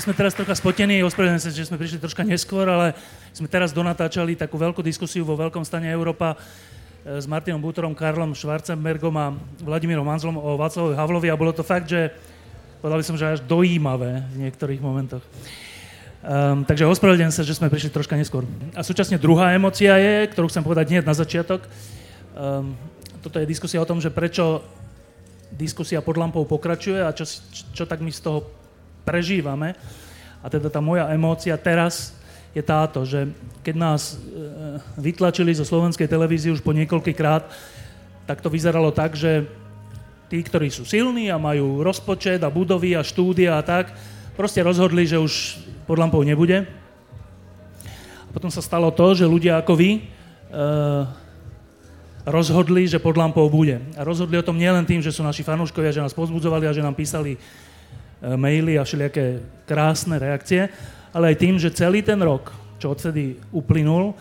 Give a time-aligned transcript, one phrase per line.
[0.00, 2.96] My sme teraz trocha spotení, ospravedlňujem sa, že sme prišli troška neskôr, ale
[3.36, 6.40] sme teraz donatáčali takú veľkú diskusiu vo Veľkom stane Európa
[7.04, 11.60] e, s Martinom Bútorom, Karlom Schwarzenbergom a Vladimírom Hanzlom o Václavovi Havlovi a bolo to
[11.60, 12.16] fakt, že
[12.80, 15.20] povedal by som, že až dojímavé v niektorých momentoch.
[16.24, 18.48] Um, takže ospravedlňujem sa, že sme prišli troška neskôr.
[18.72, 21.68] A súčasne druhá emocia je, ktorú chcem povedať hneď na začiatok.
[22.32, 22.72] Um,
[23.20, 24.64] toto je diskusia o tom, že prečo
[25.52, 28.59] diskusia pod lampou pokračuje a čo, čo, čo tak my z toho
[29.10, 29.74] prežívame.
[30.38, 32.14] A teda tá moja emócia teraz
[32.54, 33.26] je táto, že
[33.66, 34.16] keď nás e,
[34.94, 37.42] vytlačili zo slovenskej televízie už po niekoľkýkrát,
[38.24, 39.50] tak to vyzeralo tak, že
[40.30, 43.90] tí, ktorí sú silní a majú rozpočet a budovy a štúdia a tak,
[44.38, 45.58] proste rozhodli, že už
[45.90, 46.70] pod lampou nebude.
[48.26, 50.00] A potom sa stalo to, že ľudia ako vy e,
[52.30, 53.82] rozhodli, že pod lampou bude.
[53.98, 56.82] A rozhodli o tom nielen tým, že sú naši fanúškovia, že nás pozbudzovali a že
[56.82, 57.69] nám písali E,
[58.20, 60.68] maily a všelijaké krásne reakcie,
[61.10, 64.14] ale aj tým, že celý ten rok, čo odtedy uplynul, e,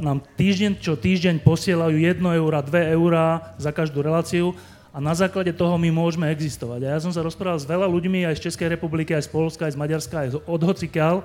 [0.00, 4.56] nám týždeň čo týždeň posielajú 1 eura, 2 eurá za každú reláciu
[4.94, 6.86] a na základe toho my môžeme existovať.
[6.86, 9.66] A ja som sa rozprával s veľa ľuďmi aj z Českej republiky, aj z Polska,
[9.66, 11.16] aj z Maďarska, aj od hocikiaľ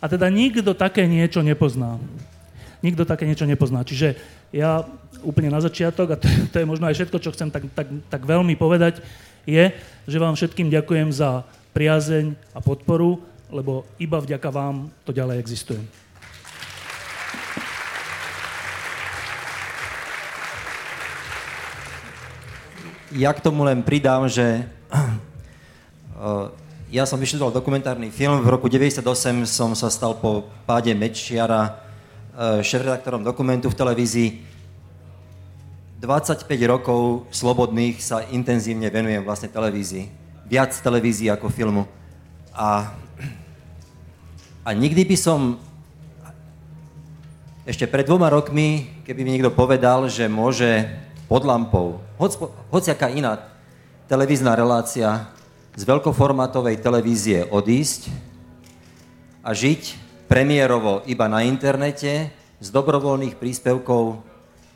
[0.00, 2.00] a teda nikto také niečo nepozná.
[2.80, 3.84] Nikto také niečo nepozná.
[3.84, 4.16] Čiže
[4.56, 4.88] ja
[5.20, 8.22] úplne na začiatok, a to, to je možno aj všetko, čo chcem tak, tak, tak
[8.24, 9.04] veľmi povedať,
[9.46, 9.72] je,
[10.06, 15.82] že vám všetkým ďakujem za priazeň a podporu, lebo iba vďaka vám to ďalej existuje.
[23.10, 24.70] Ja k tomu len pridám, že
[26.90, 28.42] ja som vyštudoval dokumentárny film.
[28.42, 29.02] V roku 98
[29.46, 31.70] som sa stal po páde Mečiara
[32.34, 34.28] eh, šéf-redaktorom dokumentu v televízii
[36.00, 40.08] 25 rokov slobodných sa intenzívne venujem vlastne televízii.
[40.48, 41.84] Viac televízii ako filmu.
[42.56, 42.96] A,
[44.64, 45.60] a nikdy by som
[47.68, 50.88] ešte pred dvoma rokmi, keby mi niekto povedal, že môže
[51.28, 52.32] pod lampou, hoc,
[52.72, 53.36] hociaká iná
[54.08, 55.28] televízna relácia
[55.76, 58.08] z veľkoformátovej televízie odísť
[59.44, 60.00] a žiť
[60.32, 64.29] premiérovo iba na internete z dobrovoľných príspevkov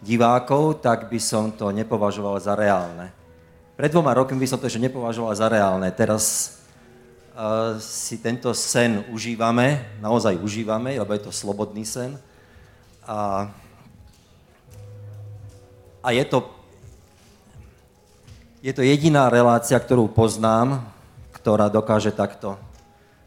[0.04, 3.09] divákov, tak by som to nepovažoval za reálne.
[3.75, 5.88] Pred dvoma rokmi by som to ešte nepovažoval za reálne.
[5.91, 6.56] Teraz
[7.32, 12.20] uh, si tento sen užívame, naozaj užívame, lebo je to slobodný sen.
[13.09, 13.48] A,
[16.04, 16.44] a je to
[18.65, 20.88] je to jediná relácia, ktorú poznám,
[21.36, 22.56] ktorá dokáže takto,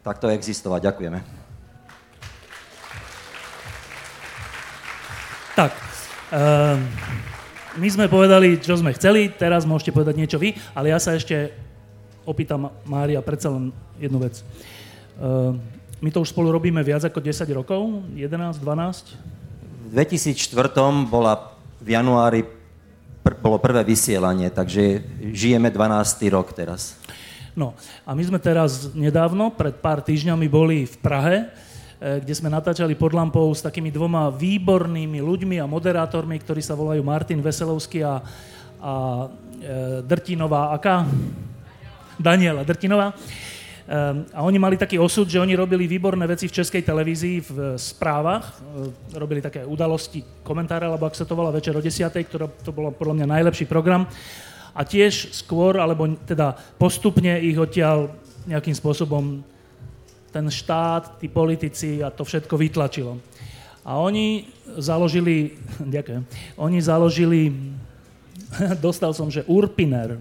[0.02, 0.90] takto existovať.
[0.90, 1.20] Ďakujeme.
[5.54, 5.87] Tak,
[6.28, 6.76] Uh,
[7.80, 11.56] my sme povedali, čo sme chceli, teraz môžete povedať niečo vy, ale ja sa ešte
[12.28, 14.44] opýtam Mária predsa len jednu vec.
[15.16, 15.56] Uh,
[16.04, 19.16] my to už spolu robíme viac ako 10 rokov, 11, 12?
[19.88, 20.52] V 2004
[21.08, 22.44] bola v januári
[23.24, 25.00] pr- bolo prvé vysielanie, takže
[25.32, 26.28] žijeme 12.
[26.28, 27.00] rok teraz.
[27.56, 27.72] No
[28.04, 31.50] a my sme teraz nedávno, pred pár týždňami boli v Prahe,
[31.98, 37.02] kde sme natáčali pod lampou s takými dvoma výbornými ľuďmi a moderátormi, ktorí sa volajú
[37.02, 38.22] Martin Veselovský a,
[38.78, 38.94] a
[39.58, 41.10] e, Drtinová, aká?
[42.22, 43.18] Daniela Drtinová.
[43.88, 47.58] Um, a oni mali taký osud, že oni robili výborné veci v českej televízii v
[47.82, 48.46] správach.
[48.46, 52.70] E, robili také udalosti, komentáre, alebo ak sa to volá Večer o 10, ktorá to
[52.70, 54.06] bolo podľa mňa najlepší program.
[54.78, 58.14] A tiež skôr, alebo teda postupne ich odtiaľ
[58.46, 59.42] nejakým spôsobom
[60.32, 63.18] ten štát, tí politici a to všetko vytlačilo.
[63.88, 64.44] A oni
[64.78, 65.56] založili,
[65.98, 66.24] ďakujem,
[66.60, 67.42] oni založili,
[68.86, 70.20] dostal som, že Urpiner.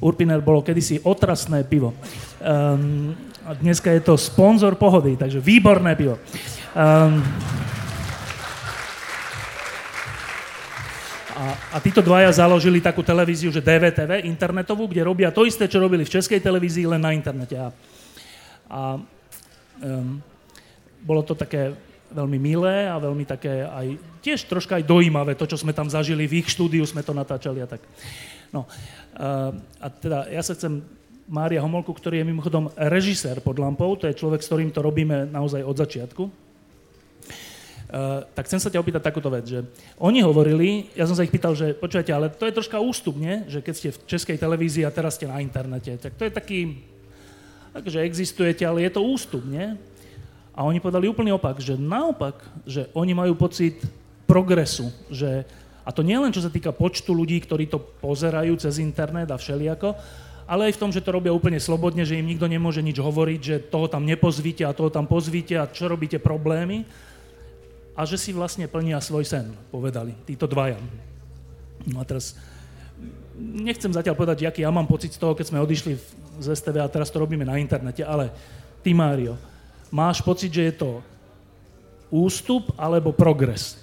[0.00, 1.92] Urpiner bolo kedysi otrasné pivo.
[2.40, 3.12] Um,
[3.44, 6.16] a dneska je to sponzor pohody, takže výborné pivo.
[6.72, 7.20] Um,
[11.36, 15.80] a, a títo dvaja založili takú televíziu, že DVTV, internetovú, kde robia to isté, čo
[15.80, 17.56] robili v českej televízii, len na internete.
[17.56, 17.72] A
[18.70, 19.02] a
[19.82, 20.22] um,
[21.02, 21.74] bolo to také
[22.10, 23.86] veľmi milé a veľmi také aj,
[24.22, 27.62] tiež troška aj dojímavé, to, čo sme tam zažili, v ich štúdiu sme to natáčali
[27.62, 27.82] a tak.
[28.54, 29.50] No, uh,
[29.82, 30.82] a teda ja sa chcem
[31.30, 35.30] Mária Homolku, ktorý je mimochodom režisér pod lampou, to je človek, s ktorým to robíme
[35.30, 36.24] naozaj od začiatku.
[37.90, 39.66] Uh, tak chcem sa ťa opýtať takúto vec, že
[39.98, 43.18] oni hovorili, ja som sa ich pýtal, že počujete, ale to je troška ústup?
[43.50, 46.86] Že keď ste v českej televízii a teraz ste na internete, tak to je taký,
[47.72, 49.78] takže existujete, ale je to ústup, nie?
[50.54, 52.36] A oni povedali úplný opak, že naopak,
[52.66, 53.80] že oni majú pocit
[54.26, 55.46] progresu, že,
[55.86, 59.40] a to nie len čo sa týka počtu ľudí, ktorí to pozerajú cez internet a
[59.40, 59.94] všelijako,
[60.50, 63.40] ale aj v tom, že to robia úplne slobodne, že im nikto nemôže nič hovoriť,
[63.40, 66.82] že toho tam nepozvíte a toho tam pozvíte a čo robíte problémy
[67.94, 70.82] a že si vlastne plnia svoj sen, povedali títo dvaja.
[71.86, 72.34] No a teraz
[73.40, 75.96] nechcem zatiaľ povedať, aký ja mám pocit z toho, keď sme odišli
[76.40, 78.28] z STV a teraz to robíme na internete, ale
[78.84, 79.40] ty, Mário,
[79.88, 80.90] máš pocit, že je to
[82.12, 83.80] ústup alebo progres?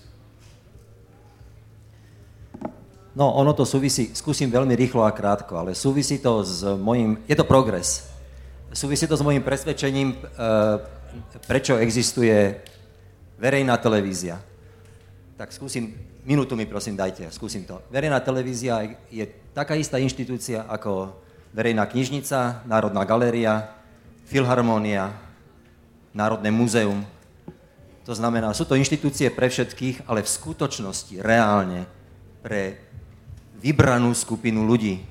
[3.18, 7.34] No, ono to súvisí, skúsim veľmi rýchlo a krátko, ale súvisí to s mojim, je
[7.34, 8.06] to progres.
[8.70, 10.18] Súvisí to s mojim presvedčením, e,
[11.50, 12.62] prečo existuje
[13.42, 14.38] verejná televízia.
[15.38, 15.94] Tak skúsim,
[16.26, 17.78] minútu mi prosím dajte, skúsim to.
[17.94, 19.22] Verejná televízia je
[19.54, 21.14] taká istá inštitúcia ako
[21.54, 23.70] verejná knižnica, Národná galéria,
[24.26, 25.14] Filharmónia,
[26.10, 27.06] Národné múzeum.
[28.10, 31.86] To znamená, sú to inštitúcie pre všetkých, ale v skutočnosti, reálne,
[32.42, 32.82] pre
[33.62, 35.06] vybranú skupinu ľudí.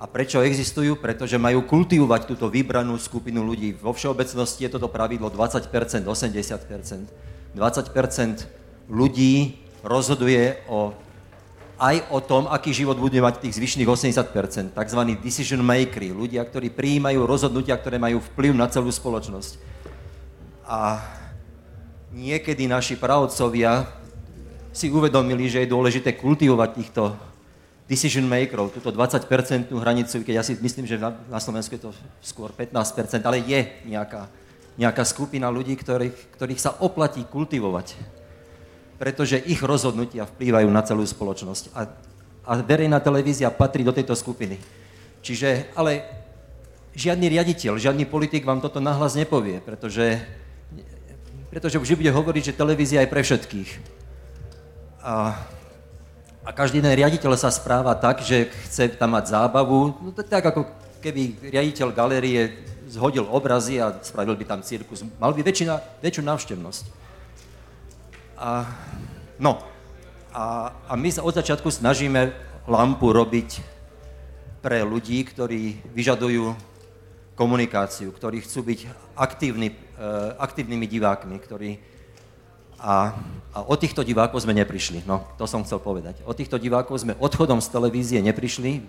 [0.00, 0.96] A prečo existujú?
[0.96, 3.76] Pretože majú kultivovať túto vybranú skupinu ľudí.
[3.76, 5.68] Vo všeobecnosti je toto pravidlo 20%,
[6.08, 7.52] 80%.
[7.52, 10.94] 20% ľudí rozhoduje o,
[11.78, 14.74] aj o tom, aký život bude mať tých zvyšných 80%.
[14.74, 15.00] tzv.
[15.22, 19.58] decision makery, ľudia, ktorí prijímajú rozhodnutia, ktoré majú vplyv na celú spoločnosť.
[20.66, 20.98] A
[22.10, 23.86] niekedy naši pravcovia
[24.74, 27.02] si uvedomili, že je dôležité kultivovať týchto
[27.86, 32.50] decision makerov, túto 20-percentnú hranicu, keď ja si myslím, že na Slovensku je to skôr
[32.50, 34.26] 15%, ale je nejaká,
[34.74, 37.94] nejaká skupina ľudí, ktorých, ktorých sa oplatí kultivovať,
[38.96, 41.72] pretože ich rozhodnutia vplývajú na celú spoločnosť.
[41.76, 41.80] A,
[42.46, 44.56] a verejná televízia patrí do tejto skupiny.
[45.20, 46.06] Čiže, ale
[46.96, 50.22] žiadny riaditeľ, žiadny politik vám toto nahlas nepovie, pretože,
[51.52, 53.70] pretože vždy bude hovoriť, že televízia je pre všetkých.
[55.06, 55.36] A
[56.46, 60.46] a každý jeden riaditeľ sa správa tak, že chce tam mať zábavu, no to tak
[60.46, 60.62] ako
[61.02, 62.54] keby riaditeľ galérie
[62.86, 65.02] zhodil obrazy a spravil by tam cirkus.
[65.18, 66.84] Mal by väčšina, väčšiu návštevnosť.
[68.36, 68.68] A,
[69.40, 69.64] no,
[70.28, 72.36] a, a my sa od začiatku snažíme
[72.68, 73.64] lampu robiť
[74.60, 76.52] pre ľudí, ktorí vyžadujú
[77.32, 78.80] komunikáciu, ktorí chcú byť
[79.16, 81.80] aktívny, uh, aktívnymi divákmi, ktorí,
[82.76, 83.16] a,
[83.56, 85.08] a o týchto divákov sme neprišli.
[85.08, 86.20] No, to som chcel povedať.
[86.28, 88.84] O týchto divákov sme odchodom z televízie neprišli.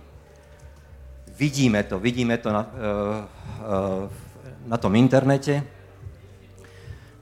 [1.40, 2.68] Vidíme to, vidíme to na, uh,
[3.64, 4.04] uh,
[4.68, 5.64] na tom internete.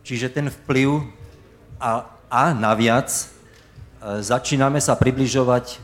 [0.02, 1.06] Čiže ten vplyv
[1.78, 5.80] a, a naviac uh, začíname sa približovať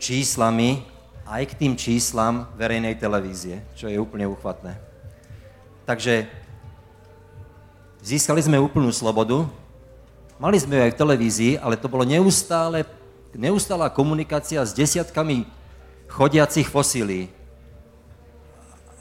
[0.00, 0.88] číslami
[1.28, 4.80] aj k tým číslam verejnej televízie, čo je úplne uchvatné.
[5.84, 6.24] Takže
[8.00, 9.44] získali sme úplnú slobodu,
[10.40, 12.88] Mali sme ju aj v televízii, ale to bolo neustále,
[13.36, 15.44] neustálá komunikácia s desiatkami
[16.08, 17.28] chodiacich fosílií.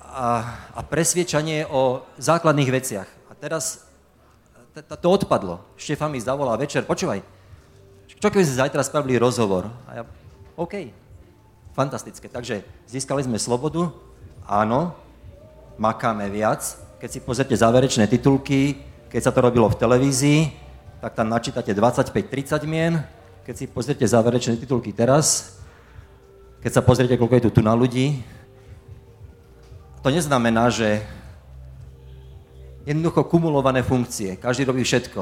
[0.04, 3.08] A, a presviečanie o základných veciach.
[3.32, 3.88] A teraz
[4.74, 5.62] to odpadlo.
[5.76, 7.22] Štefan mi zavolal večer, počúvaj,
[8.20, 9.72] čo keby sme zajtra spravili rozhovor?
[9.88, 10.04] A ja,
[10.60, 10.92] OK,
[11.72, 12.28] fantastické.
[12.28, 13.96] Takže získali sme slobodu,
[14.44, 14.92] áno,
[15.80, 16.76] makáme viac.
[17.00, 18.76] Keď si pozrite záverečné titulky,
[19.08, 20.52] keď sa to robilo v televízii,
[21.00, 23.00] tak tam načítate 25-30 mien.
[23.48, 25.58] Keď si pozriete záverečné titulky teraz,
[26.60, 28.20] keď sa pozriete, koľko je tu tu na ľudí,
[30.04, 31.00] to neznamená, že
[32.86, 34.38] jednoducho kumulované funkcie.
[34.38, 35.21] Každý robí všetko.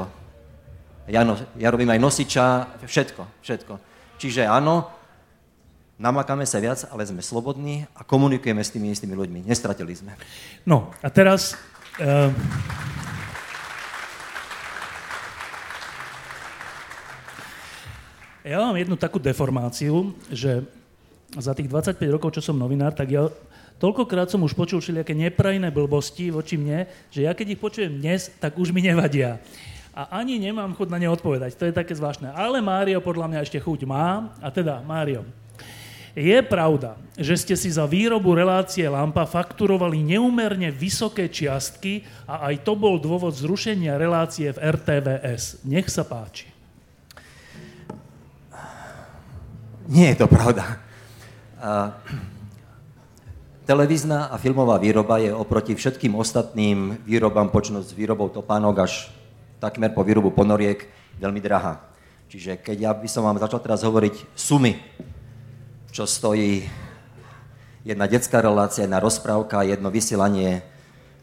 [1.08, 2.46] Ja, no, ja robím aj nosiča,
[2.84, 3.72] všetko, všetko.
[4.20, 4.84] Čiže áno,
[5.96, 9.48] namakáme sa viac, ale sme slobodní a komunikujeme s tými istými ľuďmi.
[9.48, 10.12] Nestratili sme.
[10.68, 11.56] No a teraz...
[11.96, 12.30] Uh...
[18.48, 20.64] Ja mám jednu takú deformáciu, že
[21.36, 23.28] za tých 25 rokov, čo som novinár, tak ja
[23.78, 28.30] toľkokrát som už počul všelijaké neprajné blbosti voči mne, že ja keď ich počujem dnes,
[28.38, 29.38] tak už mi nevadia.
[29.98, 31.58] A ani nemám chuť na ne odpovedať.
[31.58, 32.30] To je také zvláštne.
[32.30, 34.30] Ale Mário podľa mňa ešte chuť má.
[34.38, 35.26] A teda, Mário,
[36.18, 42.66] je pravda, že ste si za výrobu relácie Lampa fakturovali neumerne vysoké čiastky a aj
[42.66, 45.62] to bol dôvod zrušenia relácie v RTVS.
[45.62, 46.50] Nech sa páči.
[49.86, 50.82] Nie je to pravda.
[53.68, 59.12] Televízna a filmová výroba je oproti všetkým ostatným výrobám, počnúť s výrobou topánok až
[59.60, 60.88] takmer po výrobu ponoriek,
[61.20, 61.84] veľmi drahá.
[62.32, 64.80] Čiže keď ja by som vám začal teraz hovoriť sumy,
[65.92, 66.64] čo stojí
[67.84, 70.64] jedna detská relácia, jedna rozprávka, jedno vysielanie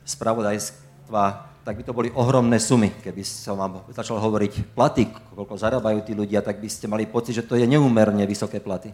[0.06, 2.94] spravodajstva, tak by to boli ohromné sumy.
[3.02, 7.42] Keby som vám začal hovoriť platy, koľko zarábajú tí ľudia, tak by ste mali pocit,
[7.42, 8.94] že to je neúmerne vysoké platy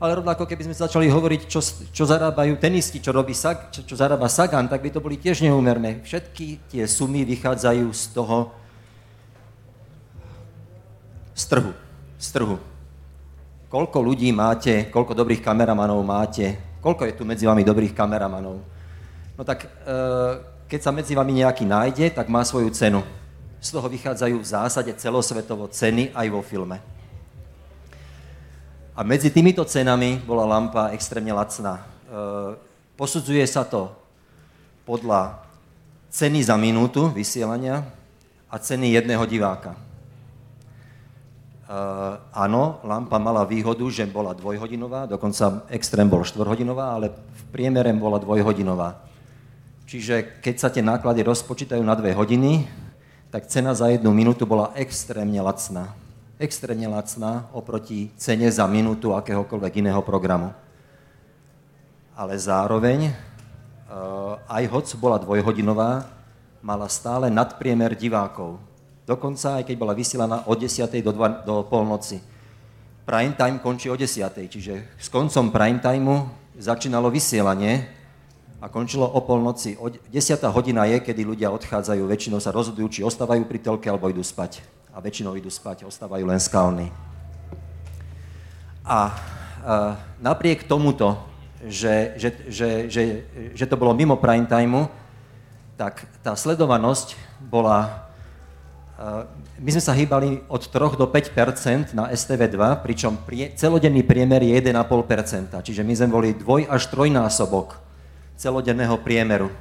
[0.00, 1.60] ale rovnako keby sme začali hovoriť, čo,
[1.92, 6.00] čo zarábajú tenisti, čo, robí čo, čo zarába Sagan, tak by to boli tiež neúmerné.
[6.00, 8.48] Všetky tie sumy vychádzajú z toho,
[11.36, 11.72] z trhu.
[12.16, 12.56] Z trhu.
[13.68, 18.56] Koľko ľudí máte, koľko dobrých kameramanov máte, koľko je tu medzi vami dobrých kameramanov.
[19.36, 19.96] No tak, e,
[20.64, 23.04] keď sa medzi vami nejaký nájde, tak má svoju cenu.
[23.60, 26.80] Z toho vychádzajú v zásade celosvetovo ceny aj vo filme.
[29.00, 31.80] A medzi týmito cenami bola lampa extrémne lacná.
[31.80, 31.84] E,
[33.00, 33.88] posudzuje sa to
[34.84, 35.40] podľa
[36.12, 37.80] ceny za minútu vysielania
[38.44, 39.72] a ceny jedného diváka.
[39.72, 39.80] E,
[42.28, 48.20] áno, lampa mala výhodu, že bola dvojhodinová, dokonca extrém bol štvorhodinová, ale v priemere bola
[48.20, 49.00] dvojhodinová.
[49.88, 52.68] Čiže keď sa tie náklady rozpočítajú na dve hodiny,
[53.32, 55.96] tak cena za jednu minútu bola extrémne lacná
[56.40, 60.56] extrémne lacná oproti cene za minútu akéhokoľvek iného programu.
[62.16, 66.08] Ale zároveň, uh, aj hoc bola dvojhodinová,
[66.64, 68.56] mala stále nadpriemer divákov.
[69.04, 70.88] Dokonca aj keď bola vysielaná od 10.
[71.04, 72.24] do, 2, do polnoci.
[73.04, 74.08] Prime time končí o 10.
[74.48, 76.24] Čiže s koncom prime timeu
[76.56, 77.84] začínalo vysielanie
[78.64, 79.76] a končilo o polnoci.
[79.76, 80.08] O 10.
[80.56, 84.79] hodina je, kedy ľudia odchádzajú, väčšinou sa rozhodujú, či ostávajú pri telke alebo idú spať
[84.90, 86.90] a väčšinou idú spať, ostávajú len skalní.
[88.82, 89.12] A e,
[90.18, 91.14] napriek tomuto,
[91.62, 93.02] že, že, že, že,
[93.54, 94.90] že to bolo mimo prime timeu,
[95.78, 98.10] tak tá sledovanosť bola...
[98.98, 99.08] E,
[99.60, 104.56] my sme sa hýbali od 3 do 5% na STV2, pričom prie, celodenný priemer je
[104.56, 107.76] 1,5% čiže my sme boli dvoj až trojnásobok
[108.40, 109.52] celodenného priemeru.
[109.52, 109.56] E,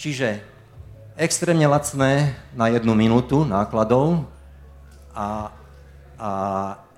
[0.00, 0.51] čiže
[1.16, 4.24] extrémne lacné na jednu minútu nákladov
[5.12, 5.52] a,
[6.16, 6.30] a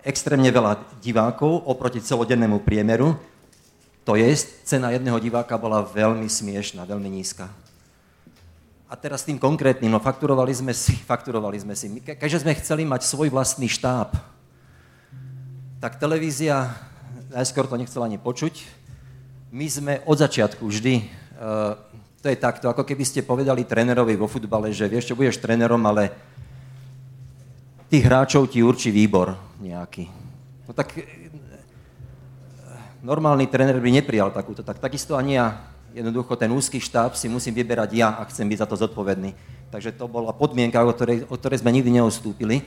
[0.06, 3.18] extrémne veľa divákov oproti celodennému priemeru.
[4.04, 4.28] To je,
[4.68, 7.49] cena jedného diváka bola veľmi smiešná, veľmi nízka.
[8.85, 13.02] A teraz tým konkrétnym, no fakturovali sme si, fakturovali sme si, keďže sme chceli mať
[13.09, 14.14] svoj vlastný štáb,
[15.80, 16.71] tak televízia
[17.35, 18.62] najskôr to nechcela ani počuť.
[19.50, 21.76] My sme od začiatku vždy uh,
[22.25, 25.85] to je takto, ako keby ste povedali trénerovi vo futbale, že vieš čo, budeš trénerom,
[25.85, 26.09] ale
[27.93, 30.09] tých hráčov ti určí výbor nejaký.
[30.64, 31.04] No tak e,
[33.04, 35.69] normálny tréner by neprijal takúto, tak takisto ani ja.
[35.93, 39.37] Jednoducho ten úzky štáb si musím vyberať ja a chcem byť za to zodpovedný.
[39.69, 42.64] Takže to bola podmienka, o ktorej, o ktorej sme nikdy neustúpili.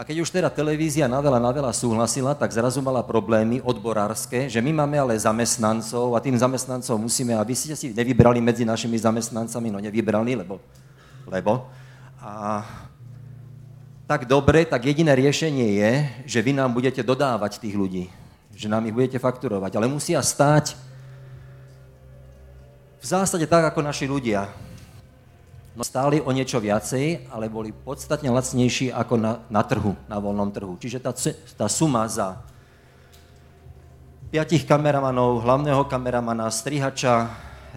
[0.00, 4.48] A keď už teda televízia na veľa, na veľa súhlasila, tak zrazu mala problémy odborárske,
[4.48, 8.64] že my máme ale zamestnancov a tým zamestnancov musíme, a vy ste si nevybrali medzi
[8.64, 10.56] našimi zamestnancami, no nevybrali, lebo,
[11.28, 11.68] lebo.
[12.16, 12.64] A
[14.08, 15.92] tak dobre, tak jediné riešenie je,
[16.24, 18.08] že vy nám budete dodávať tých ľudí,
[18.56, 20.80] že nám ich budete fakturovať, ale musia stáť
[22.96, 24.48] v zásade tak, ako naši ľudia
[25.74, 30.50] no stáli o niečo viacej, ale boli podstatne lacnejší ako na, na trhu, na voľnom
[30.50, 30.74] trhu.
[30.80, 31.14] Čiže tá,
[31.54, 32.42] tá suma za
[34.30, 37.30] piatich kameramanov, hlavného kameramana, strihača,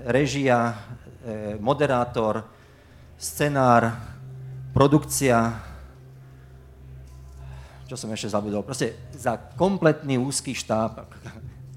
[0.05, 0.73] režia,
[1.25, 2.45] e, moderátor,
[3.17, 3.93] scenár,
[4.73, 5.53] produkcia,
[7.85, 11.05] čo som ešte zabudol, proste za kompletný úzky štáb,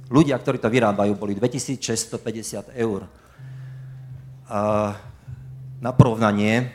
[0.08, 3.04] ľudia, ktorí to vyrábajú, boli 2650 eur.
[4.46, 4.92] A
[5.80, 6.72] na porovnanie,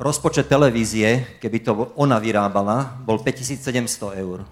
[0.00, 4.48] rozpočet televízie, keby to ona vyrábala, bol 5700 eur.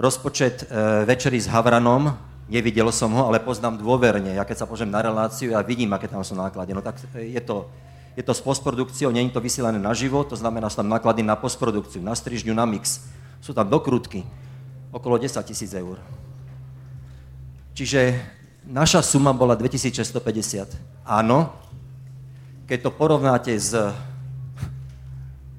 [0.00, 2.16] Rozpočet e, Večery s Havranom,
[2.48, 4.34] nevidel som ho, ale poznám dôverne.
[4.34, 6.72] Ja keď sa požem na reláciu, ja vidím, aké tam sú náklady.
[6.72, 7.68] No tak je to,
[8.16, 11.20] je to s postprodukciou, nie je to vysielané na živo, to znamená, sú tam náklady
[11.20, 13.04] na postprodukciu, na strižňu, na mix.
[13.44, 14.24] Sú tam dokrutky,
[14.90, 16.00] okolo 10 tisíc eur.
[17.76, 18.16] Čiže
[18.64, 21.04] naša suma bola 2650.
[21.04, 21.52] Áno,
[22.64, 23.76] keď to porovnáte s,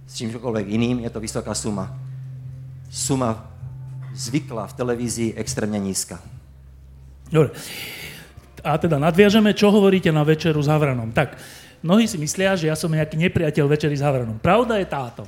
[0.05, 1.93] s čímkoľvek iným, je to vysoká suma.
[2.89, 3.45] Suma
[4.15, 6.17] zvykla v televízii extrémne nízka.
[7.29, 7.53] Dobre.
[8.65, 11.13] A teda nadviažeme, čo hovoríte na večeru s Havranom.
[11.13, 11.37] Tak,
[11.85, 14.41] mnohí si myslia, že ja som nejaký nepriateľ večery s Havranom.
[14.41, 15.23] Pravda je táto.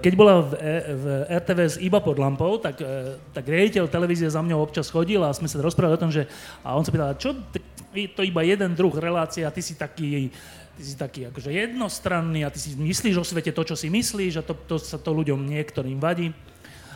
[0.00, 2.82] keď bola v, e, v RTVS iba pod lampou, tak,
[3.30, 6.26] tak riaditeľ televízie za mňou občas chodil a sme sa rozprávali o tom, že
[6.66, 7.36] a on sa pýtal, čo
[7.90, 10.30] to iba jeden druh relácie a ty si taký
[10.80, 14.40] ty si taký akože jednostranný a ty si myslíš o svete to, čo si myslíš
[14.40, 16.32] a to, to sa to ľuďom niektorým vadí.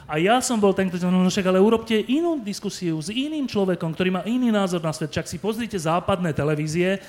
[0.08, 3.92] A ja som bol ten, ktorý no však ale urobte inú diskusiu s iným človekom,
[3.92, 5.12] ktorý má iný názor na svet.
[5.12, 7.00] Čak si pozrite západné televízie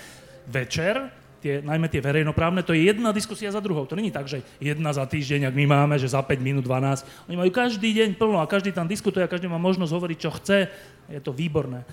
[0.47, 1.11] večer,
[1.43, 3.83] tie, najmä tie verejnoprávne, to je jedna diskusia za druhou.
[3.83, 7.27] To není tak, že jedna za týždeň, ak my máme, že za 5 minút 12.
[7.27, 10.31] Oni majú každý deň plno a každý tam diskutuje a každý má možnosť hovoriť, čo
[10.31, 10.71] chce.
[11.11, 11.83] Je to výborné.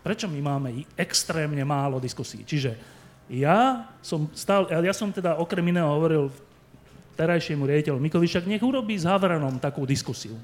[0.00, 2.40] Prečo my máme extrémne málo diskusí?
[2.40, 2.76] Čiže
[3.30, 6.32] ja som, stál, ja som teda okrem iného hovoril
[7.14, 10.40] terajšiemu riaditeľu Mikovičak, nech urobí s Havranom takú diskusiu.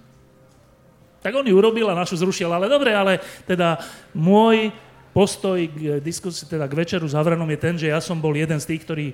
[1.24, 3.80] Tak on ju urobil a našu zrušil, ale dobre, ale teda
[4.12, 4.70] môj
[5.16, 8.60] postoj k diskusii, teda k večeru s Havranom je ten, že ja som bol jeden
[8.60, 9.06] z tých, ktorí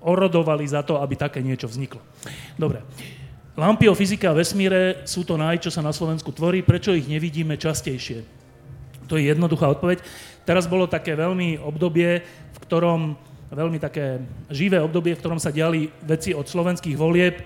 [0.00, 2.00] orodovali za to, aby také niečo vzniklo.
[2.56, 2.80] Dobre.
[3.60, 6.64] Lampy o fyzike a vesmíre sú to naj, čo sa na Slovensku tvorí.
[6.64, 8.39] Prečo ich nevidíme častejšie?
[9.10, 10.06] To je jednoduchá odpoveď.
[10.46, 12.22] Teraz bolo také veľmi obdobie,
[12.54, 13.18] v ktorom,
[13.50, 17.42] veľmi také živé obdobie, v ktorom sa diali veci od slovenských volieb,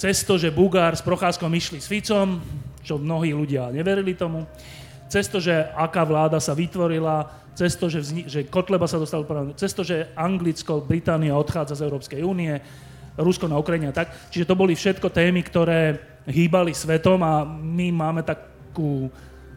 [0.00, 2.40] cez to, že Bugár s Procházkom išli s Ficom,
[2.82, 4.48] čo mnohí ľudia neverili tomu,
[5.06, 9.22] cez to, že aká vláda sa vytvorila, cez to, že, vzni- že Kotleba sa dostal
[9.54, 12.58] cez to, že Anglicko, Británia odchádza z Európskej únie,
[13.14, 14.10] Rusko na Ukrajine a tak.
[14.34, 19.06] Čiže to boli všetko témy, ktoré hýbali svetom a my máme takú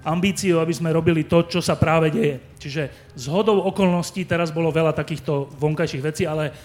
[0.07, 2.39] ambíciou, aby sme robili to, čo sa práve deje.
[2.55, 6.55] Čiže z hodou okolností teraz bolo veľa takýchto vonkajších vecí, ale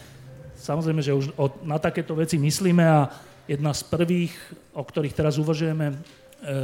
[0.54, 1.34] samozrejme, že už
[1.66, 3.10] na takéto veci myslíme a
[3.50, 4.30] jedna z prvých,
[4.70, 5.94] o ktorých teraz uvažujeme, e,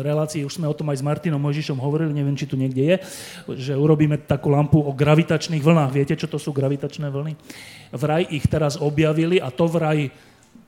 [0.06, 2.96] relácii, už sme o tom aj s Martinom Mojžišom hovorili, neviem, či tu niekde je,
[3.58, 5.90] že urobíme takú lampu o gravitačných vlnách.
[5.90, 7.34] Viete, čo to sú gravitačné vlny?
[7.90, 10.14] Vraj ich teraz objavili a to vraj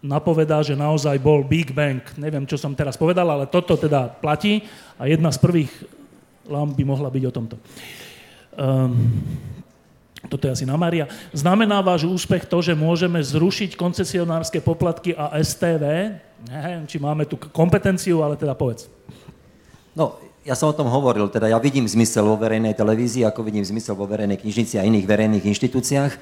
[0.00, 2.00] napovedá, že naozaj bol Big Bang.
[2.16, 4.64] Neviem, čo som teraz povedal, ale toto teda platí
[4.96, 5.99] a jedna z prvých
[6.48, 7.56] lamp by mohla byť o tomto.
[8.56, 9.12] Um,
[10.28, 11.08] toto je asi na Maria.
[11.32, 16.16] Znamená váš úspech to, že môžeme zrušiť koncesionárske poplatky a STV?
[16.44, 18.84] Neviem, či máme tu kompetenciu, ale teda povedz.
[19.96, 23.64] No, ja som o tom hovoril, teda ja vidím zmysel vo verejnej televízii, ako vidím
[23.64, 26.12] zmysel vo verejnej knižnici a iných verejných inštitúciách.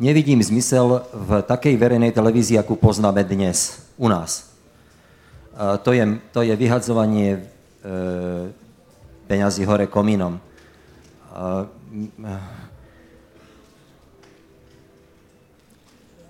[0.00, 4.52] Nevidím zmysel v takej verejnej televízii, akú poznáme dnes u nás.
[5.56, 8.52] To, je, to je vyhadzovanie uh,
[9.26, 10.38] peňazí hore komínom.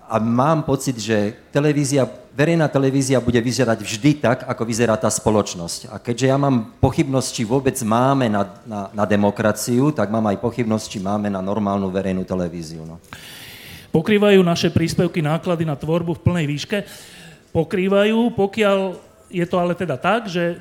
[0.07, 5.91] A mám pocit, že televízia, verejná televízia bude vyzerať vždy tak, ako vyzerá tá spoločnosť.
[5.91, 10.39] A keďže ja mám pochybnosť, či vôbec máme na, na, na demokraciu, tak mám aj
[10.39, 12.87] pochybnosť, či máme na normálnu verejnú televíziu.
[12.87, 13.03] No.
[13.91, 16.77] Pokrývajú naše príspevky náklady na tvorbu v plnej výške?
[17.51, 18.79] Pokrývajú, pokiaľ
[19.27, 20.55] je to ale teda tak, že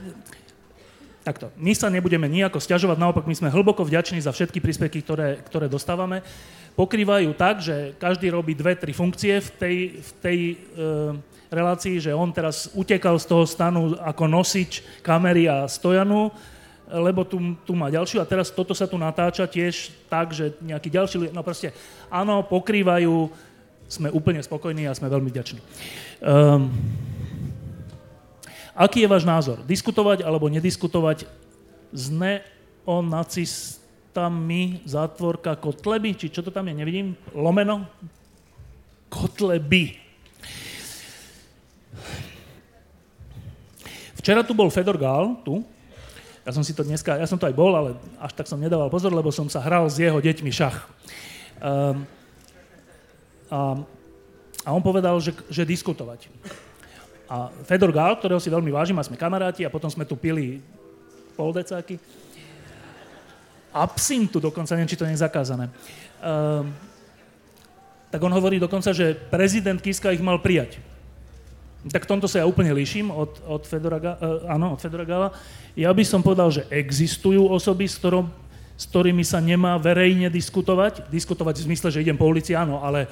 [1.26, 5.42] Takto, my sa nebudeme nejako stiažovať, naopak my sme hlboko vďační za všetky príspevky, ktoré,
[5.42, 6.22] ktoré dostávame.
[6.78, 10.56] Pokrývajú tak, že každý robí dve, tri funkcie v tej, v tej e,
[11.50, 16.30] relácii, že on teraz utekal z toho stanu ako nosič kamery a stojanu,
[16.86, 20.94] lebo tu, tu má ďalšiu a teraz toto sa tu natáča tiež tak, že nejaký
[20.94, 21.74] ďalší, no proste
[22.06, 23.34] áno, pokrývajú,
[23.90, 25.58] sme úplne spokojní a sme veľmi vďační.
[26.22, 26.70] Um,
[28.76, 29.64] Aký je váš názor?
[29.64, 31.24] Diskutovať alebo nediskutovať
[31.96, 36.12] s neonacistami zátvorka Kotleby?
[36.12, 36.76] Či čo to tam je?
[36.76, 37.16] Nevidím.
[37.32, 37.88] Lomeno?
[39.08, 39.96] Kotleby.
[44.20, 45.64] Včera tu bol Fedor Gál, tu.
[46.44, 48.92] Ja som si to dneska, ja som to aj bol, ale až tak som nedával
[48.92, 50.84] pozor, lebo som sa hral s jeho deťmi šach.
[51.64, 52.04] Um,
[53.48, 53.80] a,
[54.62, 56.28] a on povedal, že, že diskutovať.
[57.26, 60.62] A Fedor Gál, ktorého si veľmi vážim a sme kamaráti a potom sme tu pili
[61.34, 61.98] poldecáky.
[63.74, 65.68] Absintu dokonca, neviem, či to nie je zakázané.
[66.22, 66.70] Um,
[68.08, 70.78] tak on hovorí dokonca, že prezident Kiska ich mal prijať.
[71.90, 75.28] Tak v tomto sa ja úplne líšim od, od, Fedora, uh, áno, od Fedora Gála.
[75.74, 78.30] Ja by som povedal, že existujú osoby, s, ktorom,
[78.78, 81.10] s ktorými sa nemá verejne diskutovať.
[81.10, 83.10] Diskutovať v zmysle, že idem po ulici, áno, ale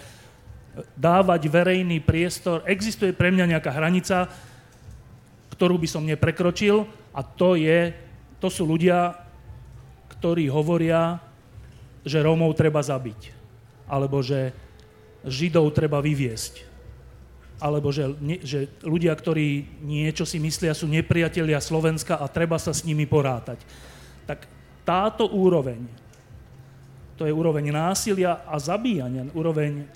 [0.98, 2.66] dávať verejný priestor.
[2.66, 4.26] Existuje pre mňa nejaká hranica,
[5.54, 6.82] ktorú by som neprekročil
[7.14, 7.94] a to, je,
[8.42, 9.14] to sú ľudia,
[10.18, 11.22] ktorí hovoria,
[12.02, 13.30] že Rómov treba zabiť.
[13.86, 14.50] Alebo že
[15.24, 16.74] Židov treba vyviesť.
[17.62, 22.82] Alebo že, že ľudia, ktorí niečo si myslia, sú nepriatelia Slovenska a treba sa s
[22.82, 23.62] nimi porátať.
[24.26, 24.44] Tak
[24.84, 25.86] táto úroveň,
[27.16, 29.86] to je úroveň násilia a zabíjania, úroveň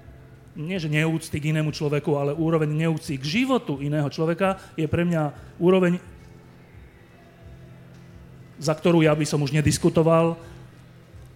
[0.58, 5.06] nie že neúcty k inému človeku, ale úroveň neúcty k životu iného človeka je pre
[5.06, 5.30] mňa
[5.62, 6.02] úroveň,
[8.58, 10.34] za ktorú ja by som už nediskutoval,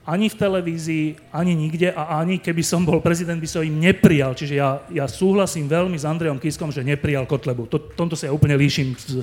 [0.02, 4.34] ani v televízii, ani nikde a ani keby som bol prezident, by som im neprijal.
[4.34, 7.70] Čiže ja, ja súhlasím veľmi s Andrejom Kiskom, že neprijal Kotlebu.
[7.70, 9.22] To, tomto sa ja úplne líšim s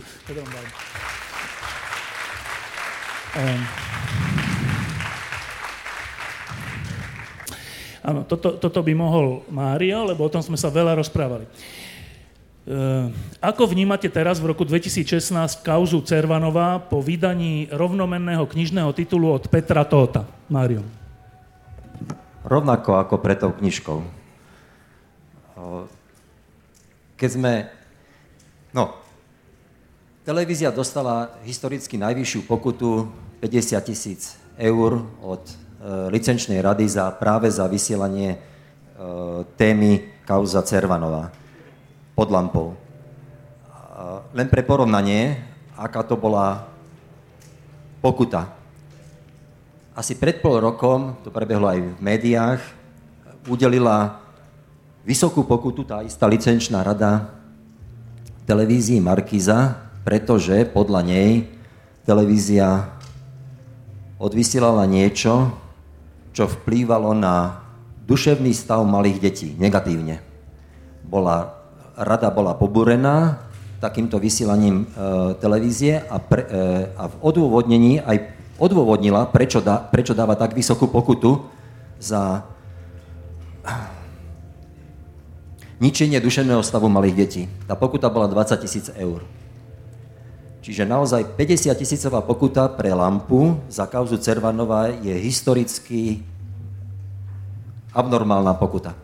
[3.35, 3.99] um.
[8.09, 11.45] Áno, toto, toto by mohol Mário, lebo o tom sme sa veľa rozprávali.
[12.65, 15.29] Uh, ako vnímate teraz v roku 2016
[15.61, 20.25] kauzu Cervanová po vydaní rovnomenného knižného titulu od Petra Tóta?
[20.49, 20.81] Mário.
[22.41, 24.01] Rovnako ako pre tou knižkou.
[27.13, 27.69] Keď sme...
[28.73, 28.97] No,
[30.25, 33.05] televízia dostala historicky najvyššiu pokutu
[33.37, 35.45] 50 tisíc eur od
[36.11, 38.39] licenčnej rady za, práve za vysielanie e,
[39.55, 41.31] témy kauza Cervanová
[42.13, 42.75] pod lampou.
[44.35, 45.39] Len pre porovnanie,
[45.73, 46.67] aká to bola
[48.03, 48.51] pokuta.
[49.95, 52.61] Asi pred pol rokom, to prebehlo aj v médiách,
[53.47, 54.21] udelila
[55.07, 57.33] vysokú pokutu tá istá licenčná rada
[58.45, 61.49] televízii Markiza, pretože podľa nej
[62.05, 62.93] televízia
[64.21, 65.49] odvysielala niečo,
[66.39, 67.59] čo vplývalo na
[68.07, 70.23] duševný stav malých detí negatívne.
[71.03, 71.51] Bola,
[71.99, 73.43] rada bola pobúrená
[73.83, 80.15] takýmto vysielaním e, televízie a, pre, e, a v odôvodnení aj odôvodnila, prečo, dá, prečo
[80.15, 81.43] dáva tak vysokú pokutu
[81.99, 82.47] za
[85.83, 87.43] ničenie duševného stavu malých detí.
[87.67, 89.27] Tá pokuta bola 20 tisíc eur.
[90.63, 96.28] Čiže naozaj 50 tisícová pokuta pre lampu za kauzu Cervanova je historicky
[97.99, 98.95] abnormálna pokuta.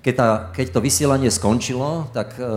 [0.00, 2.48] Keď, tá, keď to vysielanie skončilo, tak e, e,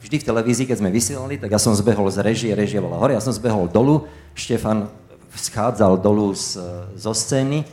[0.00, 3.12] vždy v televízii, keď sme vysielali, tak ja som zbehol z režie, režia bola hore,
[3.12, 4.88] ja som zbehol dolu, Štefan
[5.36, 6.56] schádzal dolu z,
[6.96, 7.68] zo scény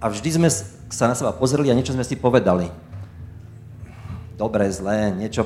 [0.00, 0.48] a vždy sme
[0.88, 2.72] sa na seba pozreli a niečo sme si povedali.
[4.40, 5.44] Dobre, zlé, niečo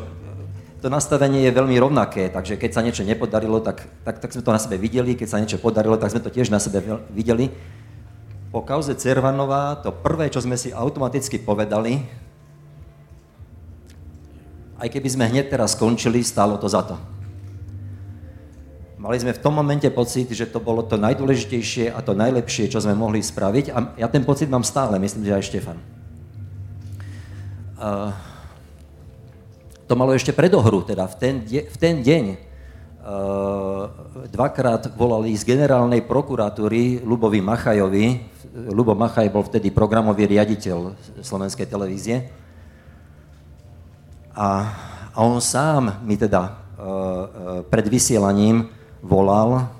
[0.85, 4.53] to nastavenie je veľmi rovnaké, takže keď sa niečo nepodarilo, tak, tak, tak sme to
[4.53, 7.49] na sebe videli, keď sa niečo podarilo, tak sme to tiež na sebe videli.
[8.55, 12.07] Po kauze Cervanová to prvé, čo sme si automaticky povedali,
[14.79, 16.95] aj keby sme hneď teraz skončili, stálo to za to.
[18.95, 22.79] Mali sme v tom momente pocit, že to bolo to najdôležitejšie a to najlepšie, čo
[22.79, 25.79] sme mohli spraviť a ja ten pocit mám stále, myslím, že aj Štefan.
[27.75, 28.15] Uh,
[29.91, 32.54] to malo ešte predohru, teda v ten, de- v ten deň
[34.33, 42.17] dvakrát volali z generálnej prokuratúry Lubovi Machajovi, Lubo Machaj bol vtedy programový riaditeľ slovenskej televízie,
[44.35, 44.49] a,
[45.15, 48.67] a on sám mi teda uh, pred vysielaním
[48.99, 49.71] volal,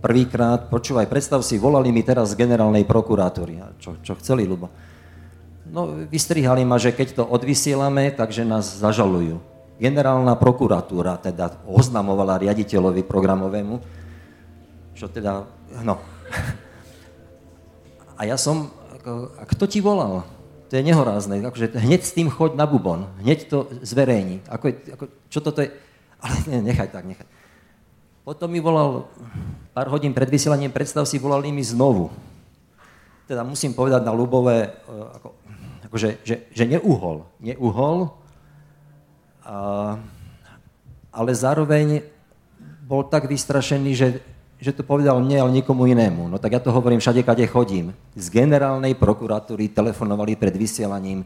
[0.00, 3.60] prvýkrát, počúvaj, predstav si, volali mi teraz z generálnej prokuratúry.
[3.82, 4.72] Čo, čo chceli, Lubo?
[5.68, 9.42] No, vystrihali ma, že keď to odvysielame, takže nás zažalujú.
[9.78, 13.74] Generálna prokuratúra teda oznamovala riaditeľovi programovému,
[14.98, 15.46] čo teda,
[15.86, 16.02] no.
[18.18, 18.74] A ja som,
[19.38, 20.26] a kto ti volal?
[20.68, 21.40] To je nehorázne.
[21.46, 23.06] Akože hneď s tým choď na bubon.
[23.22, 24.42] Hneď to zverejni.
[24.50, 25.70] Ako, ako, čo toto je?
[26.18, 27.24] Ale ne, nechaj tak, nechaj.
[28.26, 29.08] Potom mi volal,
[29.72, 32.12] pár hodín pred vysielaním, predstav si, volali mi znovu.
[33.24, 35.28] Teda musím povedať na Lubové, e, ako,
[35.88, 37.24] akože, že, že neuhol.
[37.40, 38.17] Neuhol,
[41.08, 42.04] ale zároveň
[42.84, 44.08] bol tak vystrašený, že,
[44.60, 46.28] že to povedal mne, ale nikomu inému.
[46.28, 47.96] No tak ja to hovorím všade, kade chodím.
[48.16, 51.24] Z generálnej prokuratúry telefonovali pred vysielaním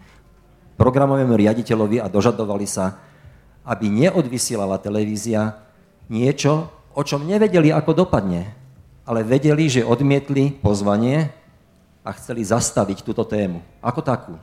[0.78, 2.98] programovému riaditeľovi a dožadovali sa,
[3.62, 5.54] aby neodvysielala televízia
[6.10, 6.66] niečo,
[6.98, 8.50] o čom nevedeli, ako dopadne,
[9.06, 11.30] ale vedeli, že odmietli pozvanie
[12.02, 13.62] a chceli zastaviť túto tému.
[13.78, 14.34] Ako takú.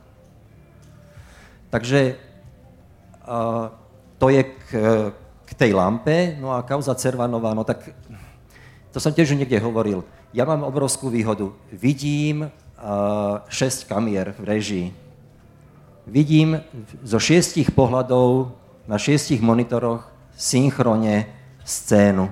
[1.68, 2.29] Takže
[4.18, 4.66] to je k,
[5.46, 7.94] k tej lampe, no a kauza Cervanová, no tak
[8.90, 10.02] to som tiež niekde hovoril.
[10.34, 11.54] Ja mám obrovskú výhodu.
[11.70, 14.86] Vidím uh, šesť kamier v režii.
[16.10, 16.58] Vidím
[17.06, 18.54] zo šiestich pohľadov
[18.90, 21.30] na šiestich monitoroch synchrone
[21.62, 22.30] scénu.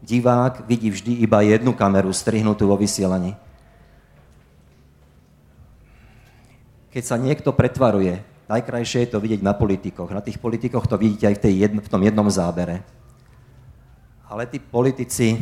[0.00, 3.36] Divák vidí vždy iba jednu kameru strihnutú vo vysielaní.
[6.88, 10.08] Keď sa niekto pretvaruje, najkrajšie je to vidieť na politikoch.
[10.08, 12.80] Na tých politikoch to vidíte aj v, tej jedno, v tom jednom zábere.
[14.28, 15.36] Ale tí politici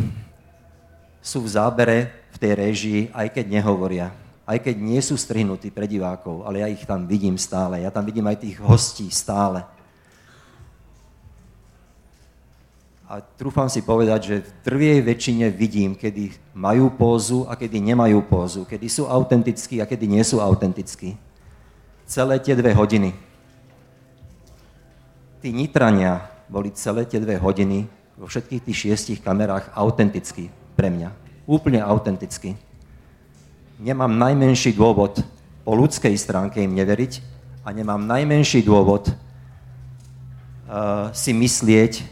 [1.23, 1.97] sú v zábere
[2.35, 4.11] v tej režii, aj keď nehovoria.
[4.47, 7.83] aj keď nie sú strihnutí pre divákov, ale ja ich tam vidím stále.
[7.83, 9.67] Ja tam vidím aj tých hostí stále.
[13.11, 18.23] A trúfam si povedať, že v trviej väčšine vidím, kedy majú pózu a kedy nemajú
[18.27, 21.15] pózu, kedy sú autentickí a kedy nie sú autentickí.
[22.07, 23.11] Celé tie dve hodiny.
[25.43, 30.47] Tí nitrania boli celé tie dve hodiny vo všetkých tých šiestich kamerách autentickí
[30.79, 31.11] pre mňa.
[31.51, 32.55] Úplne autentický.
[33.83, 35.19] Nemám najmenší dôvod
[35.67, 37.19] po ľudskej stránke im neveriť
[37.67, 42.07] a nemám najmenší dôvod uh, si myslieť,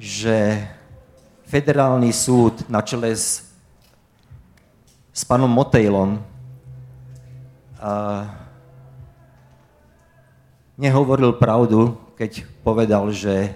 [0.00, 0.56] že
[1.52, 3.44] federálny súd na čele s,
[5.12, 6.31] s pánom Motejlom
[7.82, 8.30] uh,
[10.78, 13.52] nehovoril pravdu, keď povedal, že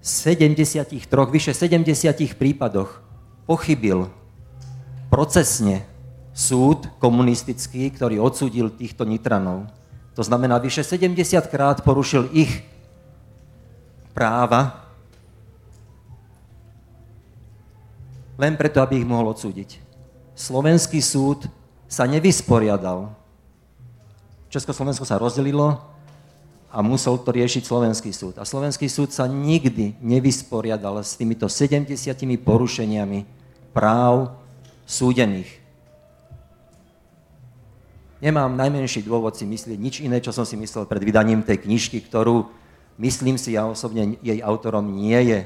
[0.00, 0.96] v 73,
[1.28, 3.00] vyše 70 prípadoch
[3.44, 4.08] pochybil
[5.12, 5.84] procesne
[6.32, 9.68] súd komunistický, ktorý odsúdil týchto nitranov.
[10.16, 11.20] To znamená, vyše 70
[11.52, 12.64] krát porušil ich
[14.16, 14.88] práva
[18.40, 19.76] len preto, aby ich mohol odsúdiť.
[20.32, 21.44] Slovenský súd
[21.90, 23.10] sa nevysporiadal.
[24.46, 25.82] Československo sa rozdelilo
[26.70, 28.38] a musel to riešiť Slovenský súd.
[28.38, 31.90] A Slovenský súd sa nikdy nevysporiadal s týmito 70
[32.46, 33.26] porušeniami
[33.74, 34.38] práv
[34.86, 35.50] súdených.
[38.22, 42.04] Nemám najmenší dôvod si myslieť nič iné, čo som si myslel pred vydaním tej knižky,
[42.06, 42.52] ktorú,
[43.00, 45.38] myslím si, ja osobne jej autorom nie je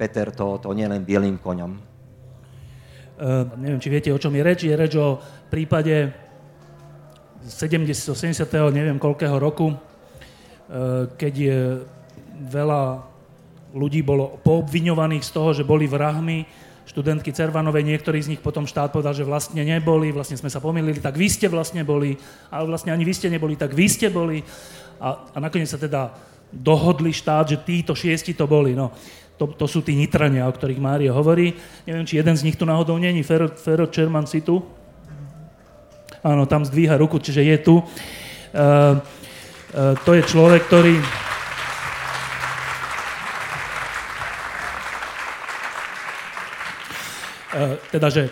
[0.00, 1.95] Peter to, to nie len bielým koňom.
[3.16, 4.68] Uh, neviem, či viete, o čom je reč.
[4.68, 5.16] Je reč o
[5.48, 6.12] prípade
[7.48, 8.12] 70.
[8.12, 8.44] 70.
[8.76, 9.76] neviem koľkého roku, uh,
[11.16, 11.58] keď je
[12.52, 13.08] veľa
[13.72, 16.44] ľudí bolo poobviňovaných z toho, že boli vrahmi
[16.86, 21.00] študentky Cervanovej, niektorí z nich potom štát povedal, že vlastne neboli, vlastne sme sa pomýlili,
[21.00, 22.14] tak vy ste vlastne boli,
[22.52, 24.44] ale vlastne ani vy ste neboli, tak vy ste boli.
[25.00, 26.14] A, a nakoniec sa teda
[26.52, 28.76] dohodli štát, že títo šiesti to boli.
[28.76, 28.94] No
[29.36, 31.52] to, to sú tí nitrania, o ktorých Mária hovorí.
[31.84, 33.20] Neviem, či jeden z nich tu náhodou není.
[33.20, 34.64] Fero, Fero Čerman si tu?
[36.24, 37.76] Áno, tam zdvíha ruku, čiže je tu.
[37.78, 37.84] Uh,
[38.56, 40.96] uh, to je človek, ktorý...
[47.56, 48.22] Uh, teda, že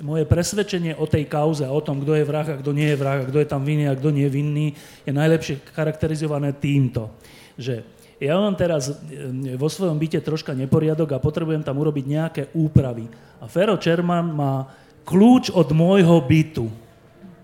[0.00, 3.20] moje presvedčenie o tej kauze, o tom, kto je vrah a kto nie je vrah,
[3.20, 4.66] a kto je tam vinný a kto nie je vinný,
[5.04, 7.12] je najlepšie charakterizované týmto,
[7.60, 7.84] že
[8.20, 13.08] ja mám teraz e, vo svojom byte troška neporiadok a potrebujem tam urobiť nejaké úpravy.
[13.40, 14.68] A Fero Čerman má
[15.08, 16.68] kľúč od môjho bytu.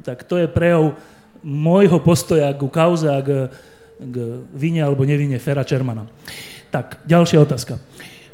[0.04, 0.92] Tak to je prejav
[1.40, 3.48] môjho postoja ku kauze a k,
[3.96, 4.16] k
[4.52, 6.04] vine alebo nevine Fera Čermana.
[6.68, 7.80] Tak, ďalšia otázka.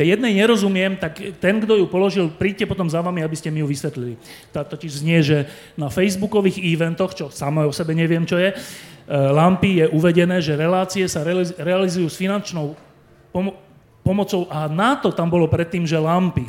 [0.02, 3.68] Jednej nerozumiem, tak ten, kto ju položil, príďte potom za vami, aby ste mi ju
[3.70, 4.18] vysvetlili.
[4.50, 8.52] Tá totiž znie, že na facebookových eventoch, čo samé o sebe neviem, čo je,
[9.02, 11.26] E, lampy je uvedené, že relácie sa
[11.58, 12.78] realizujú s finančnou
[13.34, 13.58] pomo-
[14.06, 16.46] pomocou a na to tam bolo predtým, že lampy.